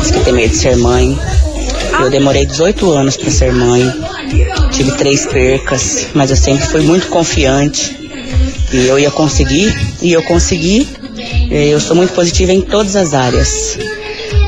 diz 0.00 0.10
que 0.10 0.20
tem 0.20 0.32
medo 0.32 0.50
de 0.52 0.56
ser 0.56 0.76
mãe. 0.78 1.18
Eu 2.00 2.10
demorei 2.10 2.44
18 2.44 2.90
anos 2.90 3.16
para 3.16 3.30
ser 3.30 3.52
mãe. 3.52 3.90
Tive 4.70 4.92
três 4.92 5.26
percas, 5.26 6.08
mas 6.14 6.30
eu 6.30 6.36
sempre 6.36 6.66
fui 6.66 6.82
muito 6.82 7.08
confiante. 7.08 7.96
E 8.72 8.86
eu 8.86 8.98
ia 8.98 9.10
conseguir, 9.10 9.74
e 10.02 10.12
eu 10.12 10.22
consegui. 10.22 10.88
Eu 11.50 11.80
sou 11.80 11.96
muito 11.96 12.12
positiva 12.12 12.52
em 12.52 12.60
todas 12.60 12.96
as 12.96 13.14
áreas. 13.14 13.78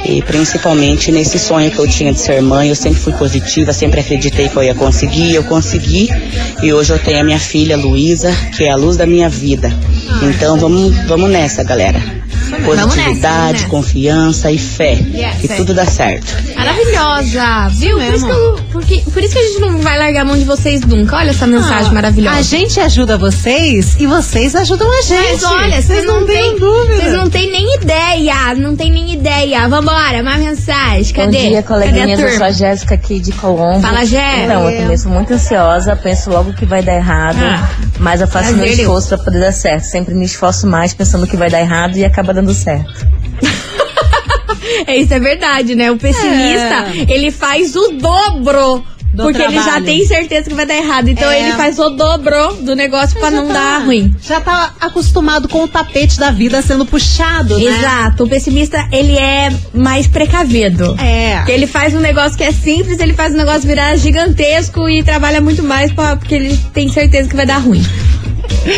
E 0.04 0.22
principalmente 0.22 1.12
nesse 1.12 1.38
sonho 1.38 1.70
que 1.70 1.78
eu 1.78 1.86
tinha 1.86 2.12
de 2.12 2.20
ser 2.20 2.40
mãe, 2.40 2.68
eu 2.68 2.74
sempre 2.74 3.00
fui 3.00 3.12
positiva, 3.12 3.72
sempre 3.72 4.00
acreditei 4.00 4.48
que 4.48 4.56
eu 4.56 4.62
ia 4.62 4.74
conseguir, 4.74 5.34
eu 5.34 5.44
consegui. 5.44 6.08
E 6.62 6.72
hoje 6.72 6.92
eu 6.92 6.98
tenho 6.98 7.20
a 7.20 7.24
minha 7.24 7.38
filha 7.38 7.76
Luísa, 7.76 8.34
que 8.56 8.64
é 8.64 8.70
a 8.70 8.76
luz 8.76 8.96
da 8.96 9.06
minha 9.06 9.28
vida. 9.28 9.72
Então 10.22 10.58
vamos, 10.58 10.96
vamos 11.06 11.30
nessa, 11.30 11.62
galera. 11.62 12.02
Positividade, 12.56 13.52
nessa. 13.52 13.68
confiança 13.68 14.50
e 14.50 14.58
fé. 14.58 14.92
Yes, 15.12 15.40
que 15.40 15.52
é. 15.52 15.56
tudo 15.56 15.74
dá 15.74 15.84
certo. 15.87 16.26
Maravilhosa, 16.56 17.68
viu? 17.70 17.96
Por 17.98 18.14
isso, 18.14 18.24
que 18.26 18.30
eu- 18.32 18.58
porque- 18.72 19.02
por 19.12 19.22
isso 19.22 19.32
que 19.32 19.38
a 19.38 19.42
gente 19.42 19.61
não 19.61 19.78
vai 19.78 19.98
largar 19.98 20.22
a 20.22 20.24
mão 20.24 20.37
de 20.38 20.44
vocês 20.44 20.80
nunca. 20.82 21.16
Olha 21.16 21.30
essa 21.30 21.46
mensagem 21.46 21.90
Ah, 21.90 21.94
maravilhosa. 21.94 22.37
A 22.38 22.42
gente 22.42 22.80
ajuda 22.80 23.16
vocês 23.18 23.96
e 23.98 24.06
vocês 24.06 24.54
ajudam 24.54 24.88
a 24.90 25.02
gente. 25.02 25.32
Mas 25.32 25.44
olha, 25.44 25.70
vocês 25.82 25.84
vocês 25.87 26.04
não, 26.06 26.26
têm 26.26 26.58
dúvida. 26.58 26.96
Vocês 26.96 27.12
não 27.12 27.30
têm 27.30 27.50
nem 27.50 27.74
ideia, 27.74 28.54
não 28.56 28.76
tem 28.76 28.90
nem 28.90 29.12
ideia. 29.12 29.68
Vambora, 29.68 30.22
mais 30.22 30.40
mensagem. 30.42 31.12
Cadê? 31.14 31.38
Bom 31.38 31.48
dia, 31.48 31.62
coleguinhas. 31.62 32.20
Eu 32.20 32.30
sou 32.37 32.46
a? 32.46 32.50
Jéssica 32.50 32.94
aqui 32.94 33.20
de 33.20 33.32
Colombo. 33.32 33.80
Fala, 33.80 34.04
Jé. 34.04 34.44
Então, 34.44 34.68
eu 34.70 34.80
também 34.80 34.96
sou 34.96 35.12
muito 35.12 35.32
ansiosa, 35.34 35.94
penso 35.96 36.30
logo 36.30 36.52
que 36.54 36.64
vai 36.66 36.82
dar 36.82 36.94
errado, 36.96 37.38
Ah. 37.40 37.68
Mas 37.98 38.20
eu 38.20 38.28
faço 38.28 38.48
Prazer, 38.54 38.56
meu 38.58 38.66
eu. 38.66 38.80
esforço 38.80 39.08
pra 39.08 39.18
poder 39.18 39.40
dar 39.40 39.52
certo. 39.52 39.84
Sempre 39.84 40.14
me 40.14 40.24
esforço 40.24 40.66
mais 40.66 40.94
pensando 40.94 41.26
que 41.26 41.37
vai 41.37 41.50
dar 41.50 41.61
errado 41.61 41.96
e 41.96 42.04
acaba 42.04 42.32
dando 42.32 42.52
certo. 42.54 43.06
É, 44.87 44.96
isso 44.96 45.12
é 45.12 45.18
verdade, 45.18 45.74
né? 45.74 45.90
O 45.90 45.96
pessimista, 45.96 46.87
ele 47.08 47.30
faz 47.30 47.74
o 47.74 47.92
dobro. 47.92 48.84
Do 49.18 49.24
porque 49.24 49.42
ele 49.42 49.54
já 49.54 49.62
trabalho. 49.62 49.85
tem 49.85 50.07
certeza 50.07 50.48
que 50.48 50.54
vai 50.54 50.64
dar 50.66 50.76
errado. 50.76 51.09
Então 51.09 51.31
É. 51.31 51.40
ele 51.40 51.52
faz 51.57 51.78
o 51.78 51.90
dobro 51.90 52.54
do 52.62 52.74
negócio 52.76 53.18
pra 53.18 53.31
Já 53.31 53.37
não 53.37 53.48
tá- 53.48 53.52
dar 53.54 53.78
ruim. 53.85 54.14
Já 54.22 54.40
tá 54.40 54.72
acostumado 54.81 55.48
com 55.48 55.64
o 55.64 55.68
tapete 55.68 56.18
da 56.18 56.31
vida 56.31 56.62
sendo 56.62 56.87
puxado, 56.87 57.59
né? 57.59 57.64
Exato. 57.78 58.24
O 58.24 58.28
pessimista, 58.28 58.87
ele 58.92 59.16
é 59.18 59.52
mais 59.74 60.07
precavido. 60.07 60.96
É. 61.00 61.42
Ele 61.48 61.66
faz 61.66 61.94
um 61.94 62.00
negócio 62.00 62.37
que 62.38 62.44
é 62.44 62.52
simples, 62.52 62.98
ele 63.00 63.12
faz 63.14 63.35
um 63.35 63.37
negócio 63.37 63.62
virar 63.62 63.96
gigantesco 63.96 64.88
e 64.88 65.02
trabalha 65.02 65.40
muito 65.40 65.62
mais 65.62 65.92
pra, 65.92 66.16
porque 66.16 66.35
ele 66.35 66.57
tem 66.72 66.88
certeza 66.88 67.28
que 67.28 67.37
vai 67.37 67.46
dar 67.46 67.59
ruim. 67.59 67.85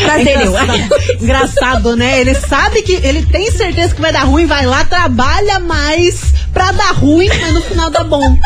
Prazer, 0.04 0.40
eu. 0.40 0.50
Engraçado, 0.50 0.94
engraçado, 1.22 1.96
né? 1.96 2.20
Ele 2.20 2.34
sabe 2.34 2.82
que 2.82 2.92
ele 3.02 3.22
tem 3.22 3.50
certeza 3.50 3.94
que 3.94 4.00
vai 4.00 4.12
dar 4.12 4.24
ruim, 4.24 4.46
vai 4.46 4.66
lá, 4.66 4.84
trabalha 4.84 5.58
mais 5.60 6.20
pra 6.52 6.72
dar 6.72 6.92
ruim, 6.92 7.28
mas 7.28 7.54
no 7.54 7.60
final 7.62 7.90
dá 7.90 8.02
bom. 8.04 8.36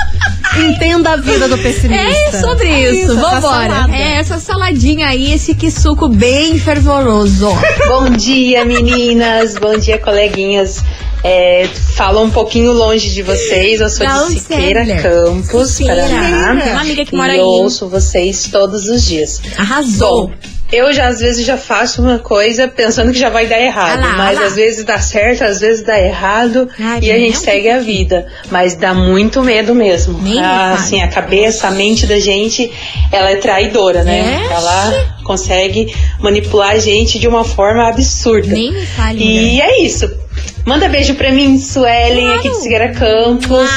Entenda 0.58 1.12
a 1.12 1.16
vida 1.16 1.48
do 1.48 1.58
pessimista. 1.58 2.36
É 2.36 2.40
sobre 2.40 2.68
É 2.68 2.92
isso, 2.92 3.12
essa 3.12 3.14
vambora. 3.14 3.40
salada. 3.74 3.96
É 3.96 4.12
essa 4.16 4.38
saladinha 4.38 5.08
aí, 5.08 5.32
esse 5.32 5.54
que 5.54 5.70
suco 5.70 6.08
bem 6.08 6.58
fervoroso. 6.58 7.48
Bom 7.88 8.10
dia, 8.10 8.64
meninas. 8.64 9.54
Bom 9.56 9.76
dia, 9.76 9.98
coleguinhas. 9.98 10.82
É, 11.22 11.66
falo 11.96 12.22
um 12.22 12.30
pouquinho 12.30 12.70
longe 12.72 13.10
de 13.10 13.22
vocês. 13.22 13.80
Eu 13.80 13.88
sou 13.88 14.06
Da 14.06 14.24
de 14.26 14.38
Siqueira 14.40 14.84
Célia. 14.84 15.02
Campos, 15.02 15.70
Siqueira. 15.70 16.02
Paraná. 16.02 16.52
Uma 16.72 16.80
amiga 16.82 17.04
que 17.04 17.14
e 17.14 17.18
mora 17.18 17.32
aí. 17.32 17.38
eu 17.38 17.46
ouço 17.46 17.88
vocês 17.88 18.46
todos 18.52 18.86
os 18.88 19.02
dias. 19.04 19.40
Arrasou. 19.56 20.28
Bom, 20.28 20.32
Eu 20.74 20.92
já 20.92 21.06
às 21.08 21.20
vezes 21.20 21.44
já 21.46 21.56
faço 21.56 22.02
uma 22.02 22.18
coisa 22.18 22.66
pensando 22.66 23.12
que 23.12 23.18
já 23.18 23.30
vai 23.30 23.46
dar 23.46 23.60
errado, 23.60 24.02
Ah 24.02 24.06
lá, 24.06 24.16
mas 24.16 24.38
lá. 24.38 24.46
às 24.46 24.56
vezes 24.56 24.84
dá 24.84 24.98
certo, 24.98 25.44
às 25.44 25.60
vezes 25.60 25.84
dá 25.84 25.98
errado 26.00 26.68
Ai, 26.78 27.00
e 27.02 27.12
a 27.12 27.18
gente 27.18 27.38
segue 27.38 27.70
a 27.70 27.78
vida. 27.78 28.26
Mas 28.50 28.74
dá 28.74 28.92
muito 28.94 29.42
medo 29.42 29.74
mesmo. 29.74 30.20
Nem 30.20 30.34
me 30.34 30.38
Ah, 30.40 30.74
assim, 30.74 31.00
a 31.02 31.08
cabeça, 31.08 31.68
a 31.68 31.70
mente 31.70 32.06
da 32.06 32.18
gente, 32.18 32.70
ela 33.12 33.30
é 33.30 33.36
traidora, 33.36 34.02
né? 34.02 34.46
Ela 34.50 35.06
consegue 35.24 35.94
manipular 36.18 36.70
a 36.70 36.78
gente 36.78 37.18
de 37.18 37.28
uma 37.28 37.44
forma 37.44 37.88
absurda. 37.88 38.48
Nem 38.48 38.72
me 38.72 38.86
fale, 38.86 39.22
E 39.22 39.60
é 39.60 39.82
isso. 39.82 40.23
Manda 40.64 40.88
beijo 40.88 41.14
pra 41.14 41.30
mim, 41.30 41.58
Suelen, 41.58 42.32
aqui 42.34 42.50
de 42.50 42.62
Figueira 42.62 42.92
Campos. 42.92 43.68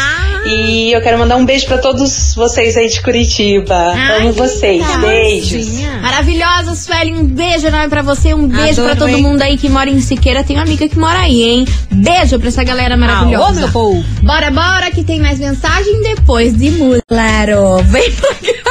E 0.45 0.93
eu 0.93 1.01
quero 1.01 1.19
mandar 1.19 1.35
um 1.35 1.45
beijo 1.45 1.65
pra 1.65 1.77
todos 1.77 2.33
vocês 2.33 2.77
aí 2.77 2.87
de 2.87 3.01
Curitiba. 3.01 3.75
Ai, 3.93 4.21
Amo 4.21 4.31
vocês. 4.33 4.81
Beijos. 5.01 5.81
Maravilhosa, 6.01 6.73
Sueli. 6.73 7.11
Um 7.11 7.25
beijo 7.25 7.67
enorme 7.67 7.89
pra 7.89 8.01
você. 8.01 8.33
Um 8.33 8.47
beijo 8.47 8.81
pra 8.81 8.91
Adorei. 8.93 9.15
todo 9.15 9.21
mundo 9.23 9.41
aí 9.41 9.57
que 9.57 9.67
mora 9.67 9.89
em 9.89 9.99
Siqueira. 9.99 10.45
Tem 10.45 10.55
uma 10.55 10.63
amiga 10.63 10.87
que 10.87 10.97
mora 10.97 11.19
aí, 11.19 11.41
hein? 11.43 11.65
Beijo 11.91 12.39
pra 12.39 12.47
essa 12.47 12.63
galera 12.63 12.95
maravilhosa. 12.95 13.45
Alô, 13.45 13.53
meu 13.55 13.69
povo. 13.71 14.05
Bora, 14.23 14.49
bora, 14.49 14.89
que 14.91 15.03
tem 15.03 15.19
mais 15.19 15.37
mensagem 15.37 16.01
depois 16.01 16.55
de 16.57 16.71
música. 16.71 17.03
Claro. 17.09 17.83
Vem 17.83 18.09
pra 18.13 18.29
cá. 18.29 18.66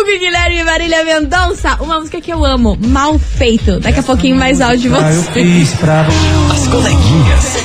Hugo 0.00 0.18
Guilherme 0.18 0.58
e 0.58 0.64
Marília 0.64 1.04
Mendonça. 1.04 1.76
Uma 1.80 1.98
música 1.98 2.20
que 2.20 2.32
eu 2.32 2.44
amo. 2.44 2.78
Mal 2.80 3.18
feito. 3.18 3.78
Daqui 3.80 4.00
a 4.00 4.02
pouquinho 4.02 4.36
mais 4.36 4.60
áudio 4.60 4.78
de 4.80 4.88
você. 4.88 5.40
As 6.50 6.68
coleguinhas. 6.68 7.56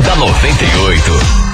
da 0.04 0.16
98. 0.16 1.47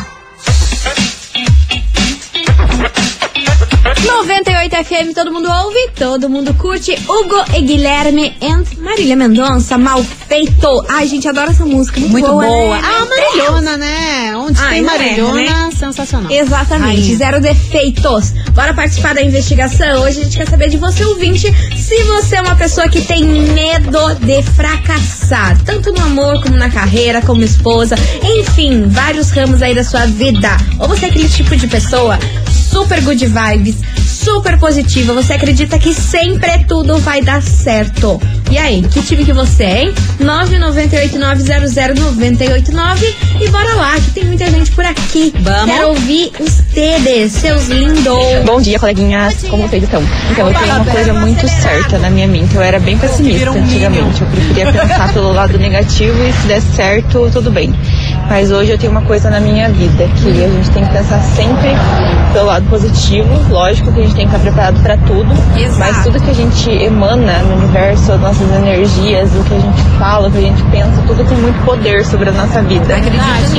98 4.26 4.84
FM, 4.84 5.14
todo 5.14 5.30
mundo 5.30 5.48
ouve, 5.50 5.90
todo 5.96 6.30
mundo 6.30 6.54
curte. 6.54 6.92
Hugo 7.06 7.44
e 7.56 7.60
Guilherme 7.60 8.34
and 8.40 8.64
Marília 8.78 9.14
Mendonça, 9.16 9.76
mal 9.76 10.02
feito. 10.02 10.84
Ai, 10.88 11.06
gente, 11.06 11.28
adora 11.28 11.50
essa 11.50 11.66
música. 11.66 12.00
Muito, 12.00 12.12
Muito 12.12 12.26
boa. 12.28 12.42
boa. 12.46 12.76
né? 12.76 12.82
Ah, 12.84 13.04
Marilhona, 13.04 13.76
né? 13.76 14.36
Onde 14.36 14.58
Ai, 14.62 14.74
tem 14.76 14.82
não 14.82 14.94
erra, 14.94 14.98
Marilhona, 15.32 15.70
sensacional. 15.72 16.32
Exatamente, 16.32 17.00
Rainha. 17.02 17.16
zero 17.18 17.40
defeitos. 17.40 18.30
Bora 18.54 18.72
participar 18.72 19.14
da 19.14 19.22
investigação. 19.22 20.02
Hoje 20.02 20.20
a 20.20 20.24
gente 20.24 20.38
quer 20.38 20.48
saber 20.48 20.70
de 20.70 20.78
você, 20.78 21.04
ouvinte, 21.04 21.52
se 21.76 22.02
você 22.04 22.36
é 22.36 22.40
uma 22.42 22.56
pessoa 22.56 22.88
que 22.88 23.02
tem 23.02 23.22
medo 23.24 24.14
de 24.22 24.42
fracassar, 24.42 25.60
tanto 25.64 25.92
no 25.92 26.00
amor 26.02 26.42
como 26.42 26.56
na 26.56 26.70
carreira, 26.70 27.20
como 27.20 27.42
esposa, 27.42 27.94
enfim, 28.22 28.84
vários 28.88 29.30
ramos 29.30 29.60
aí 29.60 29.74
da 29.74 29.84
sua 29.84 30.06
vida. 30.06 30.56
Ou 30.78 30.88
você 30.88 31.04
é 31.06 31.08
aquele 31.10 31.28
tipo 31.28 31.54
de 31.54 31.66
pessoa 31.66 32.18
super 32.70 33.00
good 33.02 33.24
vibes, 33.26 33.76
super 34.24 34.58
positiva, 34.58 35.12
você 35.12 35.34
acredita 35.34 35.78
que 35.78 35.92
sempre 35.92 36.64
tudo 36.64 36.96
vai 36.98 37.20
dar 37.20 37.42
certo. 37.42 38.18
E 38.50 38.56
aí, 38.56 38.80
que 38.82 39.02
time 39.02 39.22
que 39.24 39.34
você 39.34 39.64
é, 39.64 39.82
hein? 39.82 39.92
998900989 40.20 43.14
e 43.40 43.48
bora 43.48 43.74
lá, 43.74 43.94
que 43.96 44.12
tem 44.12 44.24
muita 44.24 44.48
gente 44.50 44.70
por 44.70 44.84
aqui. 44.84 45.34
Vamos. 45.40 45.74
Quero 45.74 45.88
ouvir 45.88 46.30
os 46.40 46.54
tedes, 46.72 47.32
seus 47.32 47.68
lindos. 47.68 48.14
Bom 48.46 48.62
dia, 48.62 48.78
coleguinhas. 48.78 49.42
Como 49.50 49.68
vocês 49.68 49.82
estão? 49.82 50.02
Então, 50.30 50.48
eu 50.48 50.54
tenho 50.54 50.74
uma 50.74 50.86
coisa 50.86 51.12
muito 51.12 51.46
certa 51.46 51.98
na 51.98 52.08
minha 52.08 52.26
mente. 52.26 52.54
Eu 52.54 52.62
era 52.62 52.80
bem 52.80 52.96
pessimista 52.96 53.50
antigamente. 53.50 54.22
Eu 54.22 54.26
preferia 54.28 54.72
pensar 54.72 55.12
pelo 55.12 55.32
lado 55.32 55.58
negativo 55.58 56.16
e 56.24 56.32
se 56.32 56.46
der 56.46 56.62
certo, 56.62 57.28
tudo 57.30 57.50
bem. 57.50 57.74
Mas 58.28 58.50
hoje 58.50 58.72
eu 58.72 58.78
tenho 58.78 58.90
uma 58.90 59.02
coisa 59.02 59.30
na 59.30 59.40
minha 59.40 59.68
vida 59.68 60.04
que 60.16 60.28
a 60.28 60.48
gente 60.48 60.70
tem 60.70 60.84
que 60.84 60.92
pensar 60.92 61.20
sempre 61.20 61.70
pelo 62.32 62.46
lado 62.46 62.66
positivo. 62.68 63.28
Lógico 63.48 63.92
que 63.92 64.00
a 64.00 64.02
gente 64.02 64.14
tem 64.16 64.28
que 64.28 64.34
estar 64.34 64.42
preparado 64.50 64.80
para 64.82 64.96
tudo. 64.98 65.28
Mas 65.78 66.02
tudo 66.04 66.20
que 66.20 66.30
a 66.30 66.34
gente 66.34 66.70
emana 66.70 67.38
no 67.40 67.56
universo, 67.56 68.12
as 68.12 68.20
nossas 68.20 68.50
energias, 68.52 69.30
o 69.34 69.44
que 69.44 69.54
a 69.54 69.60
gente 69.60 69.82
fala, 69.98 70.28
o 70.28 70.30
que 70.30 70.38
a 70.38 70.42
gente 70.42 70.62
pensa, 70.64 71.02
tudo 71.06 71.24
tem 71.24 71.38
muito 71.38 71.64
poder 71.64 72.04
sobre 72.04 72.28
a 72.30 72.32
nossa 72.32 72.60
vida. 72.62 72.94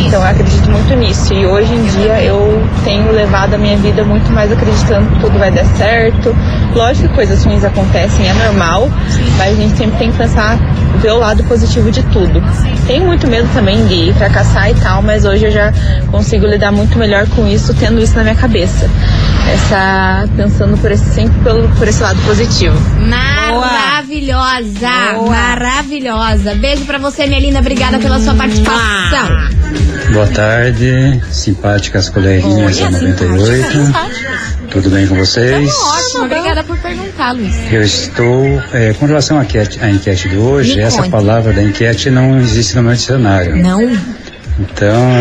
Então 0.08 0.22
eu 0.22 0.28
acredito 0.28 0.70
muito 0.70 0.96
nisso. 0.96 1.34
E 1.34 1.46
hoje 1.46 1.74
em 1.74 1.84
dia 1.86 2.24
eu 2.24 2.62
tenho 2.84 3.12
levado 3.12 3.54
a 3.54 3.58
minha 3.58 3.78
vida 3.78 4.04
muito 4.04 4.32
mais 4.32 4.52
acreditando 4.52 5.10
que 5.12 5.20
tudo 5.22 5.38
vai 5.40 5.52
dar 5.52 5.66
certo. 5.66 6.36
Lógico 6.74 7.08
que 7.10 7.16
coisas 7.16 7.44
ruins 7.46 7.64
acontecem, 7.64 8.28
é 8.28 8.34
normal, 8.34 8.90
mas 9.38 9.58
a 9.58 9.62
gente 9.62 9.78
sempre 9.78 9.98
tem 9.98 10.12
que 10.12 10.18
pensar, 10.18 10.58
ver 11.06 11.12
o 11.12 11.20
lado 11.20 11.44
positivo 11.44 11.92
de 11.92 12.02
tudo. 12.06 12.42
Tenho 12.88 13.06
muito 13.06 13.28
medo 13.28 13.48
também 13.54 13.86
de 13.86 14.12
fracassar 14.14 14.72
e 14.72 14.74
tal, 14.74 15.04
mas 15.04 15.24
hoje 15.24 15.46
eu 15.46 15.52
já 15.52 15.72
consigo 16.10 16.48
lidar 16.48 16.72
muito 16.72 16.98
melhor 16.98 17.28
com 17.30 17.48
isso, 17.48 17.76
tendo 17.76 18.02
isso 18.02 18.16
na 18.16 18.24
minha 18.24 18.36
cabeça. 18.36 18.90
Essa, 19.48 20.28
pensando 20.36 20.76
por 20.78 20.92
esse, 20.92 21.06
sempre 21.14 21.40
pelo, 21.44 21.70
por 21.76 21.88
esse 21.88 22.02
lado 22.02 22.20
positivo. 22.24 22.76
Maravilhosa, 23.62 25.30
maravilhosa. 25.30 26.56
Beijo 26.56 26.86
pra 26.86 26.98
você, 26.98 27.28
minha 27.28 27.40
linda. 27.40 27.60
Obrigada 27.60 28.00
pela 28.00 28.20
sua 28.20 28.34
participação. 28.34 29.28
Boa 30.12 30.28
tarde, 30.28 31.22
simpáticas 31.30 32.10
coleguinhas 32.10 32.80
da 32.80 32.90
98. 32.90 34.35
Tudo 34.76 34.90
bem 34.90 35.08
com 35.08 35.16
vocês? 35.16 35.74
Ótimo, 35.74 36.26
obrigada 36.26 36.62
por 36.64 36.78
perguntar, 36.80 37.32
Luiz. 37.32 37.56
Eu 37.72 37.82
estou. 37.82 38.62
é, 38.74 38.94
com 38.94 39.06
relação 39.06 39.40
à 39.40 39.44
enquete, 39.44 39.80
à 39.82 39.90
enquete 39.90 40.28
de 40.28 40.36
hoje, 40.36 40.76
Me 40.76 40.82
essa 40.82 40.98
conte. 40.98 41.10
palavra 41.12 41.54
da 41.54 41.64
enquete 41.64 42.10
não 42.10 42.38
existe 42.42 42.76
no 42.76 42.84
meu 42.84 42.94
dicionário. 42.94 43.56
Não? 43.56 43.82
Então, 44.60 45.12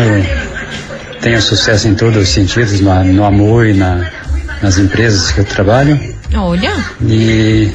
eu 1.13 1.19
tenho 1.21 1.41
sucesso 1.41 1.87
em 1.87 1.95
todos 1.95 2.21
os 2.21 2.27
sentidos, 2.29 2.81
no, 2.81 3.03
no 3.05 3.23
amor 3.23 3.65
e 3.65 3.73
na, 3.73 4.09
nas 4.61 4.77
empresas 4.77 5.31
que 5.31 5.39
eu 5.39 5.45
trabalho. 5.45 5.97
Olha. 6.35 6.73
E 7.01 7.71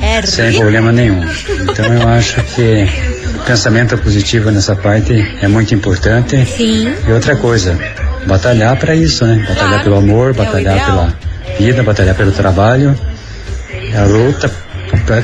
É 0.00 0.22
sem 0.22 0.46
rico. 0.48 0.60
problema 0.62 0.92
nenhum. 0.92 1.22
Então 1.62 1.92
eu 1.92 2.08
acho 2.08 2.42
que 2.54 2.88
o 3.36 3.44
pensamento 3.44 3.98
positivo 3.98 4.50
nessa 4.50 4.74
parte 4.74 5.12
é 5.42 5.46
muito 5.48 5.74
importante. 5.74 6.42
Sim. 6.46 6.90
E 7.06 7.12
outra 7.12 7.36
coisa, 7.36 7.78
batalhar 8.26 8.76
para 8.76 8.94
isso, 8.94 9.24
né? 9.24 9.44
Batalhar 9.48 9.84
pelo 9.84 9.96
amor, 9.96 10.34
batalhar 10.34 10.76
ideal. 10.76 10.86
pela 10.86 11.18
vida, 11.58 11.82
batalhar 11.82 12.14
pelo 12.14 12.32
trabalho. 12.32 12.98
A 13.96 14.04
luta 14.04 14.50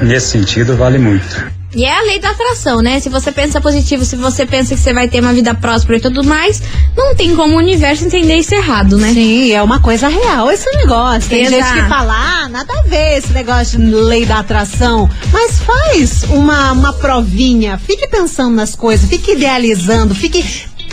nesse 0.02 0.28
sentido 0.28 0.76
vale 0.76 0.98
muito. 0.98 1.54
E 1.76 1.84
é 1.84 1.92
a 1.92 2.02
lei 2.02 2.20
da 2.20 2.30
atração, 2.30 2.80
né? 2.80 3.00
Se 3.00 3.08
você 3.08 3.32
pensa 3.32 3.60
positivo, 3.60 4.04
se 4.04 4.14
você 4.14 4.46
pensa 4.46 4.76
que 4.76 4.80
você 4.80 4.92
vai 4.92 5.08
ter 5.08 5.20
uma 5.20 5.32
vida 5.32 5.52
próspera 5.54 5.98
e 5.98 6.00
tudo 6.00 6.22
mais, 6.22 6.62
não 6.96 7.16
tem 7.16 7.34
como 7.34 7.54
o 7.54 7.58
universo 7.58 8.04
entender 8.04 8.36
isso 8.36 8.54
errado, 8.54 8.96
né? 8.96 9.12
Sim, 9.12 9.50
é 9.52 9.60
uma 9.60 9.80
coisa 9.80 10.06
real 10.06 10.50
esse 10.52 10.70
negócio. 10.76 11.28
Tem 11.28 11.42
Exato. 11.42 11.62
gente 11.62 11.82
que 11.82 11.88
fala, 11.88 12.14
ah, 12.14 12.48
nada 12.48 12.72
a 12.72 12.82
ver 12.82 13.18
esse 13.18 13.32
negócio 13.32 13.76
de 13.76 13.92
lei 13.92 14.24
da 14.24 14.38
atração. 14.38 15.10
Mas 15.32 15.58
faz 15.58 16.22
uma, 16.30 16.70
uma 16.70 16.92
provinha, 16.92 17.76
fique 17.76 18.06
pensando 18.06 18.54
nas 18.54 18.76
coisas, 18.76 19.08
fique 19.08 19.32
idealizando, 19.32 20.14
fique 20.14 20.44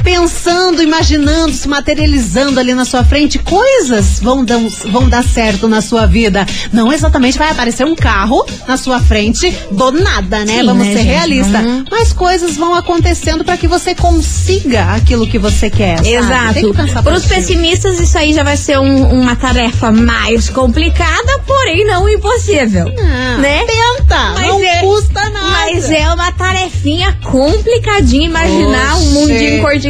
pensando, 0.03 0.81
imaginando, 0.83 1.53
se 1.53 1.67
materializando 1.67 2.59
ali 2.59 2.73
na 2.73 2.85
sua 2.85 3.03
frente, 3.03 3.39
coisas 3.39 4.19
vão 4.19 4.43
dar, 4.43 4.59
vão 4.91 5.07
dar 5.07 5.23
certo 5.23 5.67
na 5.67 5.81
sua 5.81 6.05
vida. 6.05 6.45
Não 6.71 6.91
exatamente 6.91 7.37
vai 7.37 7.49
aparecer 7.51 7.85
um 7.85 7.95
carro 7.95 8.45
na 8.67 8.77
sua 8.77 8.99
frente 8.99 9.51
do 9.71 9.91
nada, 9.91 10.43
né? 10.45 10.57
Sim, 10.59 10.65
Vamos 10.65 10.87
né, 10.87 10.93
ser 10.93 11.01
realistas. 11.01 11.65
Uhum. 11.65 11.85
Mas 11.89 12.13
coisas 12.13 12.55
vão 12.57 12.75
acontecendo 12.75 13.43
para 13.43 13.57
que 13.57 13.67
você 13.67 13.93
consiga 13.95 14.93
aquilo 14.95 15.27
que 15.27 15.37
você 15.39 15.69
quer. 15.69 15.97
sabe? 15.97 16.03
Tem 16.09 16.15
Exato. 16.17 16.53
que 16.53 16.73
pensar 16.73 17.03
Para 17.03 17.15
os 17.15 17.25
pessimistas, 17.25 17.99
isso 17.99 18.17
aí 18.17 18.33
já 18.33 18.43
vai 18.43 18.57
ser 18.57 18.79
um- 18.79 19.21
uma 19.21 19.35
tarefa 19.35 19.91
mais 19.91 20.49
complicada, 20.49 21.39
porém 21.45 21.85
não 21.85 22.07
impossível. 22.09 22.85
Ah, 22.97 23.37
né? 23.37 23.65
Tenta, 23.65 24.33
Mas 24.35 24.47
não 24.47 24.63
é- 24.63 24.79
custa 24.79 25.29
nada. 25.29 25.47
Mas 25.51 25.89
é 25.89 26.11
uma 26.13 26.31
tarefinha 26.31 27.17
complicadinha. 27.23 28.27
Imaginar 28.27 28.97
um 28.97 29.23
Oxê. 29.23 29.33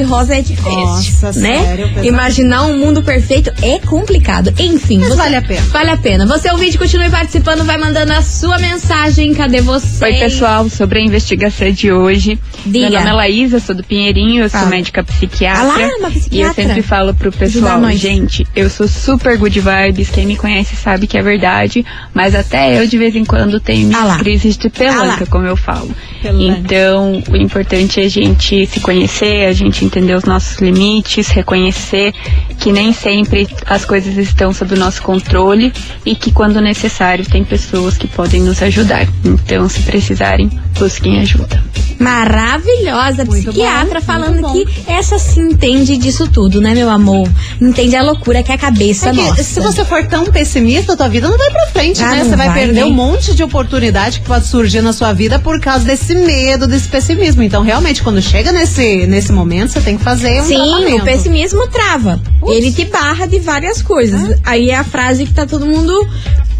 Mundinho 0.01 0.11
cor-de-rosa 0.11 0.35
é 0.35 0.41
difícil. 0.41 0.71
Nossa, 0.71 1.31
né? 1.39 1.63
sério. 1.63 2.05
Imaginar 2.05 2.63
um 2.65 2.77
mundo 2.77 3.03
perfeito 3.03 3.51
é 3.61 3.79
complicado. 3.79 4.53
Enfim, 4.59 4.99
Mas 4.99 5.09
você- 5.09 5.15
vale 5.15 5.35
a 5.35 5.41
pena. 5.41 5.61
Vale 5.69 5.89
a 5.91 5.97
pena. 5.97 6.25
Você 6.25 6.49
ouvinte, 6.51 6.77
continue 6.77 7.09
participando, 7.09 7.63
vai 7.63 7.77
mandando 7.77 8.13
a 8.13 8.21
sua 8.21 8.57
mensagem. 8.57 9.33
Cadê 9.33 9.61
você? 9.61 10.03
Oi, 10.05 10.13
pessoal, 10.13 10.69
sobre 10.69 10.99
a 10.99 11.01
investigação 11.01 11.71
de 11.71 11.91
hoje. 11.91 12.39
Diga. 12.65 12.89
Meu 12.89 12.99
nome 12.99 13.09
é 13.09 13.13
Laísa, 13.13 13.59
sou 13.59 13.75
do 13.75 13.83
Pinheirinho, 13.83 14.43
eu 14.43 14.49
sou 14.49 14.59
Ah. 14.61 14.65
médica 14.65 15.03
psiquiatra. 15.03 15.61
Ah 15.61 15.63
lá, 15.63 15.75
uma 15.99 16.09
E 16.09 16.13
eu 16.15 16.19
psiquiatra. 16.19 16.53
sempre 16.63 16.81
falo 16.81 17.13
pro 17.13 17.31
pessoal, 17.31 17.81
gente, 17.91 18.45
eu 18.55 18.69
sou 18.69 18.87
super 18.87 19.37
good 19.37 19.59
vibes, 19.59 20.09
quem 20.09 20.25
me 20.25 20.35
conhece 20.35 20.75
sabe 20.75 21.07
que 21.07 21.17
é 21.17 21.21
verdade, 21.21 21.85
mas 22.13 22.35
até 22.35 22.79
eu 22.81 22.87
de 22.87 22.97
vez 22.97 23.15
em 23.15 23.25
quando 23.25 23.59
tenho 23.59 23.87
minhas 23.87 24.01
Ah 24.11 24.17
crises 24.19 24.57
de 24.57 24.69
pelanca, 24.69 25.25
como 25.25 25.45
eu 25.45 25.55
falo. 25.55 25.89
Então, 26.39 27.23
o 27.29 27.35
importante 27.35 27.99
é 27.99 28.05
a 28.05 28.09
gente 28.09 28.65
se 28.67 28.79
conhecer, 28.79 29.45
a 29.47 29.53
gente 29.53 29.83
entender 29.83 30.13
os 30.15 30.23
nossos 30.23 30.57
limites, 30.59 31.29
reconhecer 31.29 32.13
que 32.59 32.71
nem 32.71 32.93
sempre 32.93 33.47
as 33.65 33.83
coisas 33.85 34.15
estão 34.17 34.53
sob 34.53 34.75
o 34.75 34.77
nosso 34.77 35.01
controle 35.01 35.73
e 36.05 36.15
que 36.15 36.31
quando 36.31 36.61
necessário 36.61 37.25
tem 37.25 37.43
pessoas 37.43 37.97
que 37.97 38.07
podem 38.07 38.41
nos 38.41 38.61
ajudar. 38.61 39.07
Então, 39.25 39.67
se 39.67 39.81
precisarem, 39.81 40.49
busquem 40.77 41.19
ajuda. 41.19 41.61
Maravilhosa, 41.99 43.25
psiquiatra 43.25 43.99
bom, 43.99 44.05
falando 44.05 44.41
muito 44.41 44.71
que 44.71 44.91
essa 44.91 45.19
se 45.19 45.39
entende 45.39 45.97
disso 45.97 46.27
tudo, 46.27 46.59
né, 46.59 46.73
meu 46.73 46.89
amor? 46.89 47.29
Entende 47.61 47.95
a 47.95 48.01
loucura 48.01 48.41
que 48.41 48.51
é 48.51 48.55
a 48.55 48.57
cabeça 48.57 49.09
É 49.09 49.11
que 49.11 49.21
nossa. 49.21 49.43
se 49.43 49.59
você 49.59 49.85
for 49.85 50.03
tão 50.07 50.25
pessimista, 50.25 50.97
tua 50.97 51.07
vida 51.07 51.29
não 51.29 51.37
vai 51.37 51.51
pra 51.51 51.67
frente, 51.67 52.03
Ah, 52.03 52.11
né? 52.11 52.23
Você 52.23 52.35
vai, 52.35 52.47
vai, 52.47 52.59
perder 52.59 52.81
né? 52.81 52.85
um 52.85 52.93
monte 52.93 53.35
de 53.35 53.43
oportunidade 53.43 54.19
que 54.21 54.25
pode 54.25 54.47
surgir 54.47 54.81
na 54.81 54.93
sua 54.93 55.13
vida 55.13 55.37
por 55.37 55.59
causa 55.59 55.85
desse 55.85 56.05
medo, 56.15 56.67
desse 56.67 56.87
pessimismo. 56.87 57.43
Então, 57.43 57.61
realmente, 57.61 58.01
quando 58.03 58.21
chega 58.21 58.51
nesse, 58.51 59.05
nesse 59.07 59.31
momento, 59.31 59.71
você 59.71 59.81
tem 59.81 59.97
que 59.97 60.03
fazer 60.03 60.41
um 60.41 60.45
Sim, 60.45 60.55
tratamento. 60.57 61.01
o 61.01 61.05
pessimismo 61.05 61.67
trava. 61.67 62.21
Ele 62.47 62.71
te 62.71 62.85
barra 62.85 63.25
de 63.25 63.39
várias 63.39 63.81
coisas. 63.81 64.39
Aí 64.43 64.69
é 64.69 64.75
a 64.75 64.83
frase 64.83 65.25
que 65.25 65.33
tá 65.33 65.45
todo 65.45 65.65
mundo. 65.65 65.93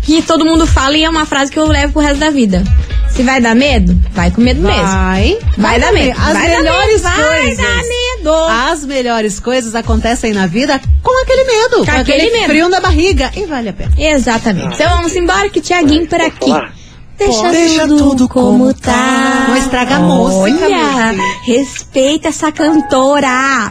Que 0.03 0.19
todo 0.23 0.43
mundo 0.43 0.65
fala 0.65 0.97
e 0.97 1.03
é 1.03 1.09
uma 1.09 1.27
frase 1.27 1.51
que 1.51 1.59
eu 1.59 1.67
levo 1.67 1.93
pro 1.93 2.01
resto 2.01 2.17
da 2.17 2.31
vida. 2.31 2.63
Se 3.11 3.21
vai 3.23 3.39
dar 3.39 3.53
medo, 3.53 3.95
vai 4.13 4.31
com 4.31 4.41
medo 4.41 4.61
mesmo. 4.61 4.81
Vai. 4.81 5.37
Vai 5.57 5.79
dar 5.79 5.91
medo. 5.91 6.17
As 6.19 6.33
vai 6.33 6.49
dar 6.49 6.57
melhores 6.57 7.03
medo, 7.03 7.15
coisas. 7.15 7.57
Vai 7.57 7.75
dar 7.75 7.83
medo. 7.83 8.33
As 8.71 8.85
melhores 8.85 9.39
coisas 9.39 9.75
acontecem 9.75 10.33
na 10.33 10.47
vida 10.47 10.81
com 11.03 11.21
aquele 11.21 11.43
medo. 11.43 11.75
Com, 11.85 11.91
aquele 11.91 11.99
aquele 11.99 12.31
medo. 12.31 12.45
frio 12.45 12.69
na 12.69 12.79
barriga. 12.79 13.31
E 13.35 13.45
vale 13.45 13.69
a 13.69 13.73
pena. 13.73 13.91
Exatamente. 13.95 14.73
Então 14.73 14.89
vamos 14.95 15.15
embora 15.15 15.49
que 15.49 15.61
Tiaguinho 15.61 16.07
por 16.07 16.19
aqui. 16.19 16.51
Deixa, 17.17 17.51
Deixa 17.51 17.87
tudo, 17.87 17.97
tudo 17.97 18.29
como 18.29 18.57
como 18.57 18.73
tá. 18.73 18.91
Não 19.51 19.57
estraga 19.57 19.97
a 19.97 19.99
música, 19.99 20.63
Olha, 20.63 21.13
respeita 21.43 22.29
essa 22.29 22.53
cantora. 22.53 23.69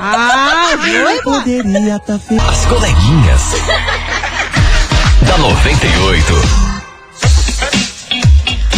Ah, 0.00 0.76
foi, 0.80 1.22
Poderia 1.22 1.96
tá 2.00 2.18
As 2.50 2.66
coleguinhas. 2.66 3.42
da 5.22 5.38
98. 5.38 6.34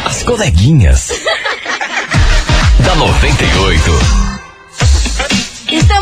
As 0.04 0.24
coleguinhas. 0.24 1.12
da 2.84 2.96
98. 2.96 4.35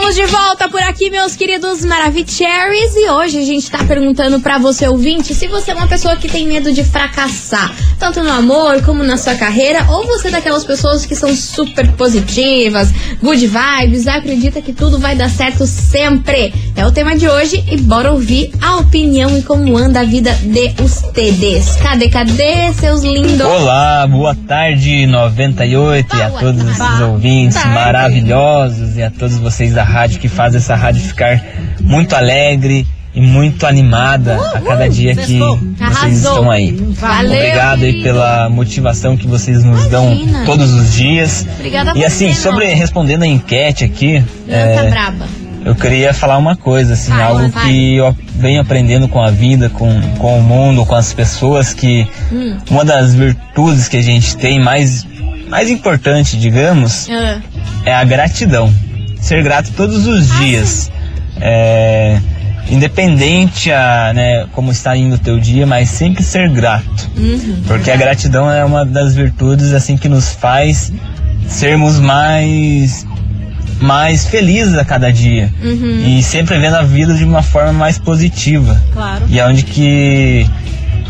Estamos 0.04 0.16
de 0.16 0.36
volta 0.36 0.68
por 0.68 0.82
aqui, 0.82 1.10
meus 1.10 1.34
queridos 1.34 1.86
Maravicheries. 1.86 2.94
E 2.94 3.10
hoje 3.10 3.40
a 3.40 3.46
gente 3.46 3.72
tá 3.72 3.86
perguntando 3.86 4.38
pra 4.42 4.58
você, 4.58 4.86
ouvinte, 4.86 5.34
se 5.34 5.48
você 5.48 5.72
é 5.72 5.74
uma 5.74 5.88
pessoa 5.88 6.18
que 6.18 6.28
tem 6.28 6.46
medo 6.46 6.74
de 6.74 6.84
fracassar, 6.84 7.74
tanto 7.98 8.22
no 8.22 8.30
amor 8.30 8.82
como 8.82 9.02
na 9.02 9.16
sua 9.16 9.36
carreira, 9.36 9.86
ou 9.88 10.06
você 10.06 10.28
é 10.28 10.32
daquelas 10.32 10.66
pessoas 10.66 11.06
que 11.06 11.16
são 11.16 11.34
super 11.34 11.90
positivas, 11.94 12.90
good 13.22 13.48
vibes, 13.48 14.06
acredita 14.06 14.62
que 14.62 14.74
tudo 14.74 15.00
vai 15.00 15.16
dar 15.16 15.30
certo 15.30 15.66
sempre. 15.66 16.54
É 16.76 16.86
o 16.86 16.92
tema 16.92 17.16
de 17.16 17.30
hoje 17.30 17.64
e 17.72 17.78
bora 17.78 18.12
ouvir 18.12 18.52
a 18.62 18.76
opinião 18.76 19.38
e 19.38 19.42
como 19.42 19.78
anda 19.78 20.02
a 20.02 20.04
vida 20.04 20.34
de 20.34 20.74
ustedes. 20.84 21.78
Cadê, 21.78 22.10
cadê, 22.10 22.74
seus 22.74 23.04
lindos? 23.04 23.48
Olá, 23.48 24.06
boa 24.06 24.36
tarde 24.36 25.08
98 25.08 26.14
e 26.14 26.22
a 26.22 26.30
todos 26.30 26.62
esses 26.62 27.00
ouvintes 27.00 27.66
maravilhosos 27.66 28.98
e 28.98 29.02
a 29.02 29.10
todos 29.10 29.38
vocês 29.38 29.74
da 29.74 29.94
rádio 29.94 30.03
que 30.20 30.28
fazem 30.28 30.58
essa 30.58 30.76
rádio 30.76 31.02
ficar 31.02 31.42
muito 31.82 32.16
alegre 32.16 32.86
e 33.16 33.22
muito 33.22 33.68
animada 33.68 34.36
a 34.56 34.60
cada 34.62 34.90
dia 34.90 35.16
que 35.16 35.38
vocês 35.78 36.18
estão 36.18 36.50
aí. 36.50 36.72
Valeu, 37.00 37.32
Obrigado 37.32 37.84
aí 37.84 38.02
pela 38.02 38.50
motivação 38.50 39.16
que 39.16 39.28
vocês 39.28 39.64
nos 39.64 39.86
Imagina. 39.86 39.90
dão 40.40 40.46
todos 40.46 40.74
os 40.74 40.94
dias. 40.94 41.46
Obrigada 41.56 41.92
a 41.92 41.96
E 41.98 42.04
assim, 42.04 42.34
sobre 42.34 42.66
respondendo 42.74 43.22
a 43.24 43.28
enquete 43.28 43.84
aqui, 43.84 44.24
Lança 44.48 44.56
é, 44.56 45.14
eu 45.66 45.76
queria 45.76 46.14
falar 46.14 46.38
uma 46.40 46.58
coisa, 46.58 46.94
assim, 46.94 47.14
algo 47.14 47.48
vai. 47.50 47.66
que 47.68 47.96
eu 47.96 48.18
venho 48.36 48.60
aprendendo 48.60 49.08
com 49.08 49.22
a 49.22 49.30
vida, 49.32 49.70
com, 49.70 50.02
com 50.18 50.40
o 50.40 50.42
mundo, 50.42 50.84
com 50.86 50.96
as 50.96 51.14
pessoas, 51.14 51.74
que 51.74 52.08
Hum. 52.32 52.58
uma 52.70 52.84
das 52.84 53.14
virtudes 53.14 53.88
que 53.88 53.98
a 53.98 54.02
gente 54.02 54.36
tem 54.38 54.60
mais, 54.60 55.06
mais 55.48 55.70
importante, 55.70 56.36
digamos, 56.36 57.08
Ah. 57.10 57.40
é 57.86 57.94
a 57.94 58.04
gratidão. 58.04 58.74
Ser 59.24 59.42
grato 59.42 59.72
todos 59.72 60.06
os 60.06 60.30
dias. 60.38 60.92
É, 61.40 62.20
independente 62.70 63.72
a, 63.72 64.12
né, 64.14 64.46
como 64.52 64.70
está 64.70 64.96
indo 64.98 65.16
o 65.16 65.18
teu 65.18 65.40
dia, 65.40 65.66
mas 65.66 65.90
sempre 65.90 66.22
ser 66.24 66.50
grato. 66.50 67.10
Uhum. 67.18 67.64
Porque 67.66 67.90
a 67.90 67.96
gratidão 67.96 68.52
é 68.52 68.64
uma 68.66 68.86
das 68.86 69.16
virtudes 69.16 69.74
assim 69.74 69.96
que 69.96 70.10
nos 70.10 70.34
faz 70.34 70.92
sermos 71.48 72.00
mais 72.00 73.06
mais 73.82 74.26
felizes 74.28 74.78
a 74.78 74.86
cada 74.86 75.12
dia 75.12 75.52
Uhum. 75.62 76.04
e 76.06 76.24
sempre 76.24 76.58
vendo 76.58 76.76
a 76.76 76.84
vida 76.84 77.14
de 77.16 77.24
uma 77.26 77.42
forma 77.44 77.74
mais 77.74 77.98
positiva. 77.98 78.82
Claro. 78.94 79.24
E 79.30 79.40
é 79.40 79.46
onde 79.48 79.64
que 79.64 80.46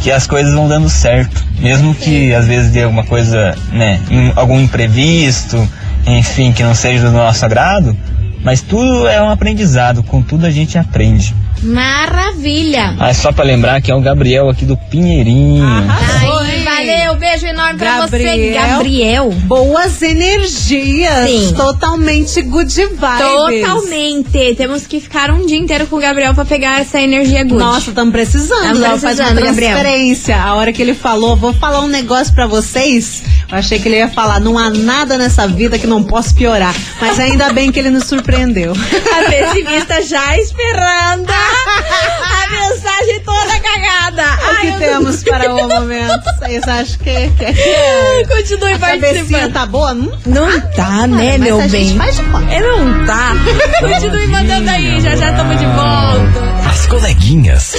que 0.01 0.11
as 0.11 0.27
coisas 0.27 0.53
vão 0.53 0.67
dando 0.67 0.89
certo, 0.89 1.45
mesmo 1.59 1.95
que 1.95 2.33
às 2.33 2.45
vezes 2.45 2.71
dê 2.71 2.83
alguma 2.83 3.05
coisa, 3.05 3.55
né, 3.71 3.99
algum 4.35 4.59
imprevisto, 4.59 5.65
enfim, 6.05 6.51
que 6.51 6.63
não 6.63 6.75
seja 6.75 7.05
do 7.05 7.11
nosso 7.11 7.43
agrado, 7.45 7.95
mas 8.43 8.61
tudo 8.61 9.07
é 9.07 9.21
um 9.21 9.29
aprendizado, 9.29 10.03
com 10.03 10.21
tudo 10.21 10.45
a 10.45 10.49
gente 10.49 10.77
aprende. 10.77 11.33
Maravilha! 11.61 12.95
Ah, 12.99 13.13
só 13.13 13.31
pra 13.31 13.45
lembrar 13.45 13.81
que 13.81 13.89
é 13.89 13.95
o 13.95 14.01
Gabriel 14.01 14.49
aqui 14.49 14.65
do 14.65 14.75
Pinheirinho. 14.75 15.65
Aí, 15.65 16.63
valeu, 16.63 17.15
beijo 17.15 17.45
enorme 17.45 17.79
pra 17.79 18.05
você, 18.05 18.51
Gabriel. 18.53 19.31
Boas 19.31 20.01
energias. 20.01 21.29
Sim. 21.29 21.53
Totalmente 21.55 22.41
good 22.41 22.73
vibes. 22.73 23.61
Totalmente. 23.61 24.55
Temos 24.55 24.85
que 24.85 24.99
ficar 24.99 25.31
um 25.31 25.45
dia 25.45 25.57
inteiro 25.57 25.87
com 25.87 25.95
o 25.95 25.99
Gabriel 25.99 26.33
pra 26.33 26.43
pegar 26.43 26.81
essa 26.81 26.99
energia 26.99 27.43
good. 27.43 27.55
Nossa, 27.55 27.91
estamos 27.91 28.11
precisando. 28.11 28.61
Tamo 28.61 28.79
Léo, 28.81 28.99
faz 28.99 29.19
uma 29.19 29.27
precisando, 29.27 29.45
Gabriel. 29.45 29.71
transferência. 29.71 30.35
A 30.35 30.55
hora 30.55 30.73
que 30.73 30.81
ele 30.81 30.93
falou, 30.93 31.37
vou 31.37 31.53
falar 31.53 31.79
um 31.79 31.87
negócio 31.87 32.33
pra 32.33 32.45
vocês. 32.45 33.23
Eu 33.51 33.57
achei 33.57 33.79
que 33.79 33.87
ele 33.87 33.97
ia 33.97 34.07
falar, 34.09 34.39
não 34.39 34.57
há 34.57 34.69
nada 34.69 35.17
nessa 35.17 35.47
vida 35.47 35.77
que 35.77 35.85
não 35.87 36.03
possa 36.03 36.33
piorar. 36.33 36.73
Mas 36.99 37.19
ainda 37.19 37.53
bem 37.53 37.71
que 37.71 37.79
ele 37.79 37.89
nos 37.89 38.05
surpreendeu. 38.05 38.73
A 38.73 39.29
pessimista 39.29 40.01
já 40.01 40.37
esperando 40.39 41.29
a 41.31 42.49
mensagem 42.49 43.19
toda 43.23 43.59
cagada. 43.59 44.23
O 44.23 44.49
Ai, 44.57 44.71
que 44.71 44.77
temos 44.79 45.23
para 45.23 45.53
o 45.53 45.67
momento? 45.67 46.23
Vocês 46.39 46.63
acham 46.67 46.97
que, 46.99 47.29
que, 47.29 47.53
que 47.53 48.27
Continue 48.27 48.73
a 48.73 48.79
participando. 48.79 49.53
tá 49.53 49.65
boa? 49.65 49.93
Não, 49.93 50.13
Não 50.25 50.61
tá, 50.75 51.05
né, 51.07 51.37
meu 51.37 51.59
a 51.61 51.67
bem? 51.67 51.87
gente 51.89 51.97
faz 51.97 52.15
de 52.15 52.23
conta. 52.23 52.51
É, 52.51 52.59
não 52.59 53.05
tá. 53.05 53.31
Continue 53.79 54.27
mandando 54.27 54.69
aí, 54.69 54.99
já 55.01 55.15
já 55.15 55.29
estamos 55.31 55.59
de 55.59 55.65
volta. 55.65 56.69
As 56.69 56.87
coleguinhas. 56.87 57.75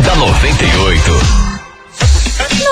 da 0.00 0.16
98. 0.16 1.49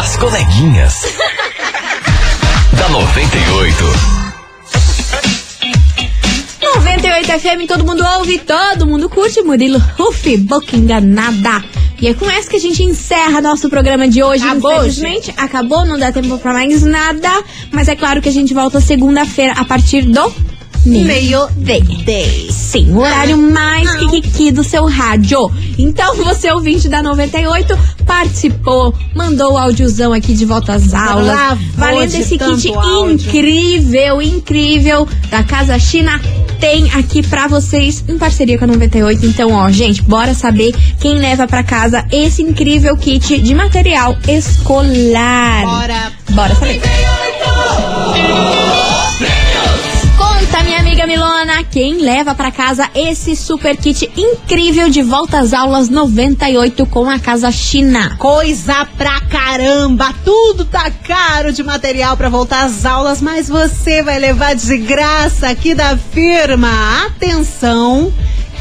As 0.00 0.16
coleguinhas. 0.16 0.94
da 2.72 2.88
98. 2.88 4.20
98 6.62 7.40
FM, 7.40 7.68
todo 7.68 7.84
mundo 7.84 8.02
ouve, 8.18 8.38
todo 8.38 8.86
mundo 8.86 9.08
curte. 9.08 9.42
Murilo 9.42 9.78
Rufi, 9.98 10.36
boca 10.38 10.76
enganada. 10.76 11.62
E 12.00 12.08
é 12.08 12.14
com 12.14 12.28
essa 12.30 12.48
que 12.48 12.56
a 12.56 12.60
gente 12.60 12.82
encerra 12.82 13.42
nosso 13.42 13.68
programa 13.68 14.08
de 14.08 14.22
hoje. 14.22 14.42
Acabou, 14.42 14.72
Infelizmente, 14.72 15.34
acabou, 15.36 15.84
não 15.84 15.98
dá 15.98 16.10
tempo 16.10 16.38
pra 16.38 16.54
mais 16.54 16.82
nada. 16.82 17.28
Mas 17.70 17.88
é 17.88 17.94
claro 17.94 18.22
que 18.22 18.28
a 18.28 18.32
gente 18.32 18.54
volta 18.54 18.80
segunda-feira 18.80 19.52
a 19.56 19.64
partir 19.66 20.02
do 20.02 20.32
meio-dia. 20.86 22.50
Sim, 22.50 22.92
o 22.92 23.00
horário 23.00 23.36
mais 23.36 23.94
kikiki 23.96 24.50
do 24.50 24.64
seu 24.64 24.86
rádio. 24.86 25.50
Então, 25.78 26.16
você 26.16 26.50
ouvinte 26.50 26.88
da 26.88 27.02
98, 27.02 27.78
participou, 28.06 28.94
mandou 29.14 29.52
o 29.52 29.58
áudiozão 29.58 30.12
aqui 30.14 30.32
de 30.32 30.46
volta 30.46 30.72
às 30.72 30.94
aulas. 30.94 31.26
Lavou 31.26 31.66
valendo 31.74 32.14
esse 32.14 32.38
kit 32.38 32.72
áudio. 32.74 33.12
incrível, 33.12 34.22
incrível 34.22 35.08
da 35.30 35.42
Casa 35.42 35.78
China 35.78 36.18
tem 36.60 36.90
aqui 36.92 37.26
pra 37.26 37.48
vocês 37.48 38.04
em 38.06 38.18
parceria 38.18 38.58
com 38.58 38.64
a 38.64 38.68
98. 38.68 39.24
Então, 39.24 39.52
ó, 39.52 39.70
gente, 39.70 40.02
bora 40.02 40.34
saber 40.34 40.72
quem 41.00 41.18
leva 41.18 41.46
pra 41.46 41.64
casa 41.64 42.04
esse 42.12 42.42
incrível 42.42 42.96
kit 42.96 43.40
de 43.40 43.54
material 43.54 44.16
escolar. 44.28 45.64
Bora. 45.64 46.12
Bora 46.30 46.54
saber. 46.54 46.80
Conta, 46.80 47.80
minha 48.12 48.36
amiga 48.36 48.59
Milona, 51.10 51.64
quem 51.64 51.94
leva 51.94 52.36
pra 52.36 52.52
casa 52.52 52.88
esse 52.94 53.34
super 53.34 53.76
kit 53.76 54.08
incrível 54.16 54.88
de 54.88 55.02
volta 55.02 55.40
às 55.40 55.52
aulas 55.52 55.88
98 55.88 56.86
com 56.86 57.10
a 57.10 57.18
Casa 57.18 57.50
China. 57.50 58.14
Coisa 58.16 58.86
pra 58.96 59.20
caramba! 59.22 60.14
Tudo 60.24 60.64
tá 60.64 60.88
caro 60.88 61.52
de 61.52 61.64
material 61.64 62.16
pra 62.16 62.28
voltar 62.28 62.64
às 62.64 62.84
aulas, 62.84 63.20
mas 63.20 63.48
você 63.48 64.04
vai 64.04 64.20
levar 64.20 64.54
de 64.54 64.78
graça 64.78 65.48
aqui 65.48 65.74
da 65.74 65.96
firma. 65.96 66.70
Atenção! 67.06 68.12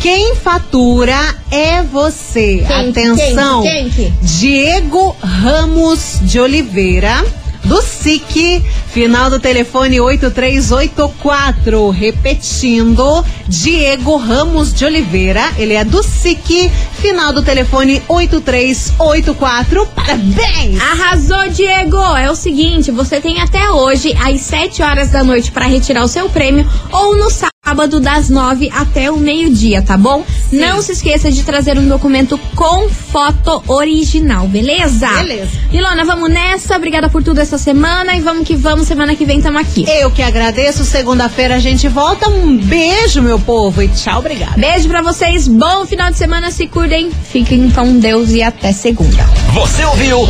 Quem 0.02 0.34
fatura 0.34 1.20
é 1.52 1.84
você. 1.84 2.66
Quem? 2.66 2.90
Atenção! 2.90 3.62
Quem? 3.62 3.92
Quem? 3.92 4.14
Diego 4.24 5.16
Ramos 5.22 6.18
de 6.24 6.40
Oliveira. 6.40 7.24
Do 7.66 7.82
SIC, 7.82 8.64
final 8.92 9.30
do 9.30 9.40
telefone 9.40 10.00
8384. 10.00 11.90
Repetindo, 11.90 13.24
Diego 13.48 14.18
Ramos 14.18 14.74
de 14.74 14.86
Oliveira. 14.86 15.54
Ele 15.58 15.74
é 15.74 15.84
do 15.84 16.04
SIC, 16.04 16.72
final 16.94 17.32
do 17.34 17.42
telefone 17.42 18.02
8384. 18.08 19.86
Parabéns! 19.88 20.82
Arrasou, 20.82 21.50
Diego! 21.50 21.98
É 22.18 22.30
o 22.30 22.36
seguinte, 22.36 22.92
você 22.92 23.20
tem 23.22 23.42
até 23.42 23.70
hoje, 23.72 24.16
às 24.22 24.42
7 24.42 24.82
horas 24.82 25.10
da 25.10 25.24
noite, 25.24 25.52
pra 25.52 25.66
retirar 25.66 26.04
o 26.04 26.08
seu 26.08 26.30
prêmio, 26.30 26.68
ou 26.92 27.16
no 27.16 27.30
sábado, 27.70 28.00
das 28.00 28.30
9 28.32 28.72
até 28.74 29.12
o 29.12 29.18
meio-dia, 29.18 29.84
tá 29.84 29.96
bom? 29.96 30.26
Não 30.52 30.82
se 30.82 30.94
esqueça 30.94 31.32
de 31.32 31.44
trazer 31.44 31.78
um 31.78 31.88
documento 31.88 32.36
com 32.56 32.90
foto 32.90 33.64
original, 33.68 34.48
beleza? 34.48 35.08
Beleza. 35.08 35.52
Ilona, 35.72 36.04
vamos 36.04 36.32
nessa. 36.32 36.76
Obrigada 36.76 37.10
por 37.10 37.22
tudo 37.22 37.40
essa 37.40 37.60
semana 37.60 38.16
e 38.16 38.22
vamos 38.22 38.48
que 38.48 38.56
vamos. 38.56 38.88
Semana 38.88 39.16
que 39.16 39.24
vem 39.24 39.40
tamo 39.40 39.60
aqui. 39.60 39.86
Eu 39.88 40.10
que 40.10 40.24
agradeço. 40.24 40.84
Segunda-feira 40.84 41.58
a 41.58 41.60
gente 41.60 41.88
volta. 41.88 42.28
Um 42.28 42.58
beijo, 42.58 43.22
meu 43.22 43.38
povo, 43.38 43.84
e 43.84 43.88
tchau, 43.90 44.18
obrigada. 44.18 44.58
Beijo 44.58 44.90
pra 44.90 45.04
vocês, 45.04 45.48
bom 45.48 45.86
final 45.86 46.10
de 46.10 46.18
semana, 46.18 46.50
se 46.50 46.66
cuidem, 46.66 47.12
fiquem 47.12 47.70
com 47.70 48.00
Deus 48.00 48.32
e 48.32 48.42
até 48.42 48.74
segunda. 48.74 49.24
Você 49.54 49.86
ouviu? 49.86 50.28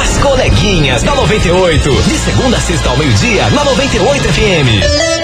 As 0.00 0.18
coleguinhas 0.18 1.02
da 1.02 1.16
98. 1.16 2.02
De 2.02 2.16
segunda 2.16 2.56
a 2.56 2.60
sexta 2.60 2.90
ao 2.90 2.96
meio-dia, 2.96 3.50
na 3.50 3.64
98 3.64 4.22
FM. 4.22 5.17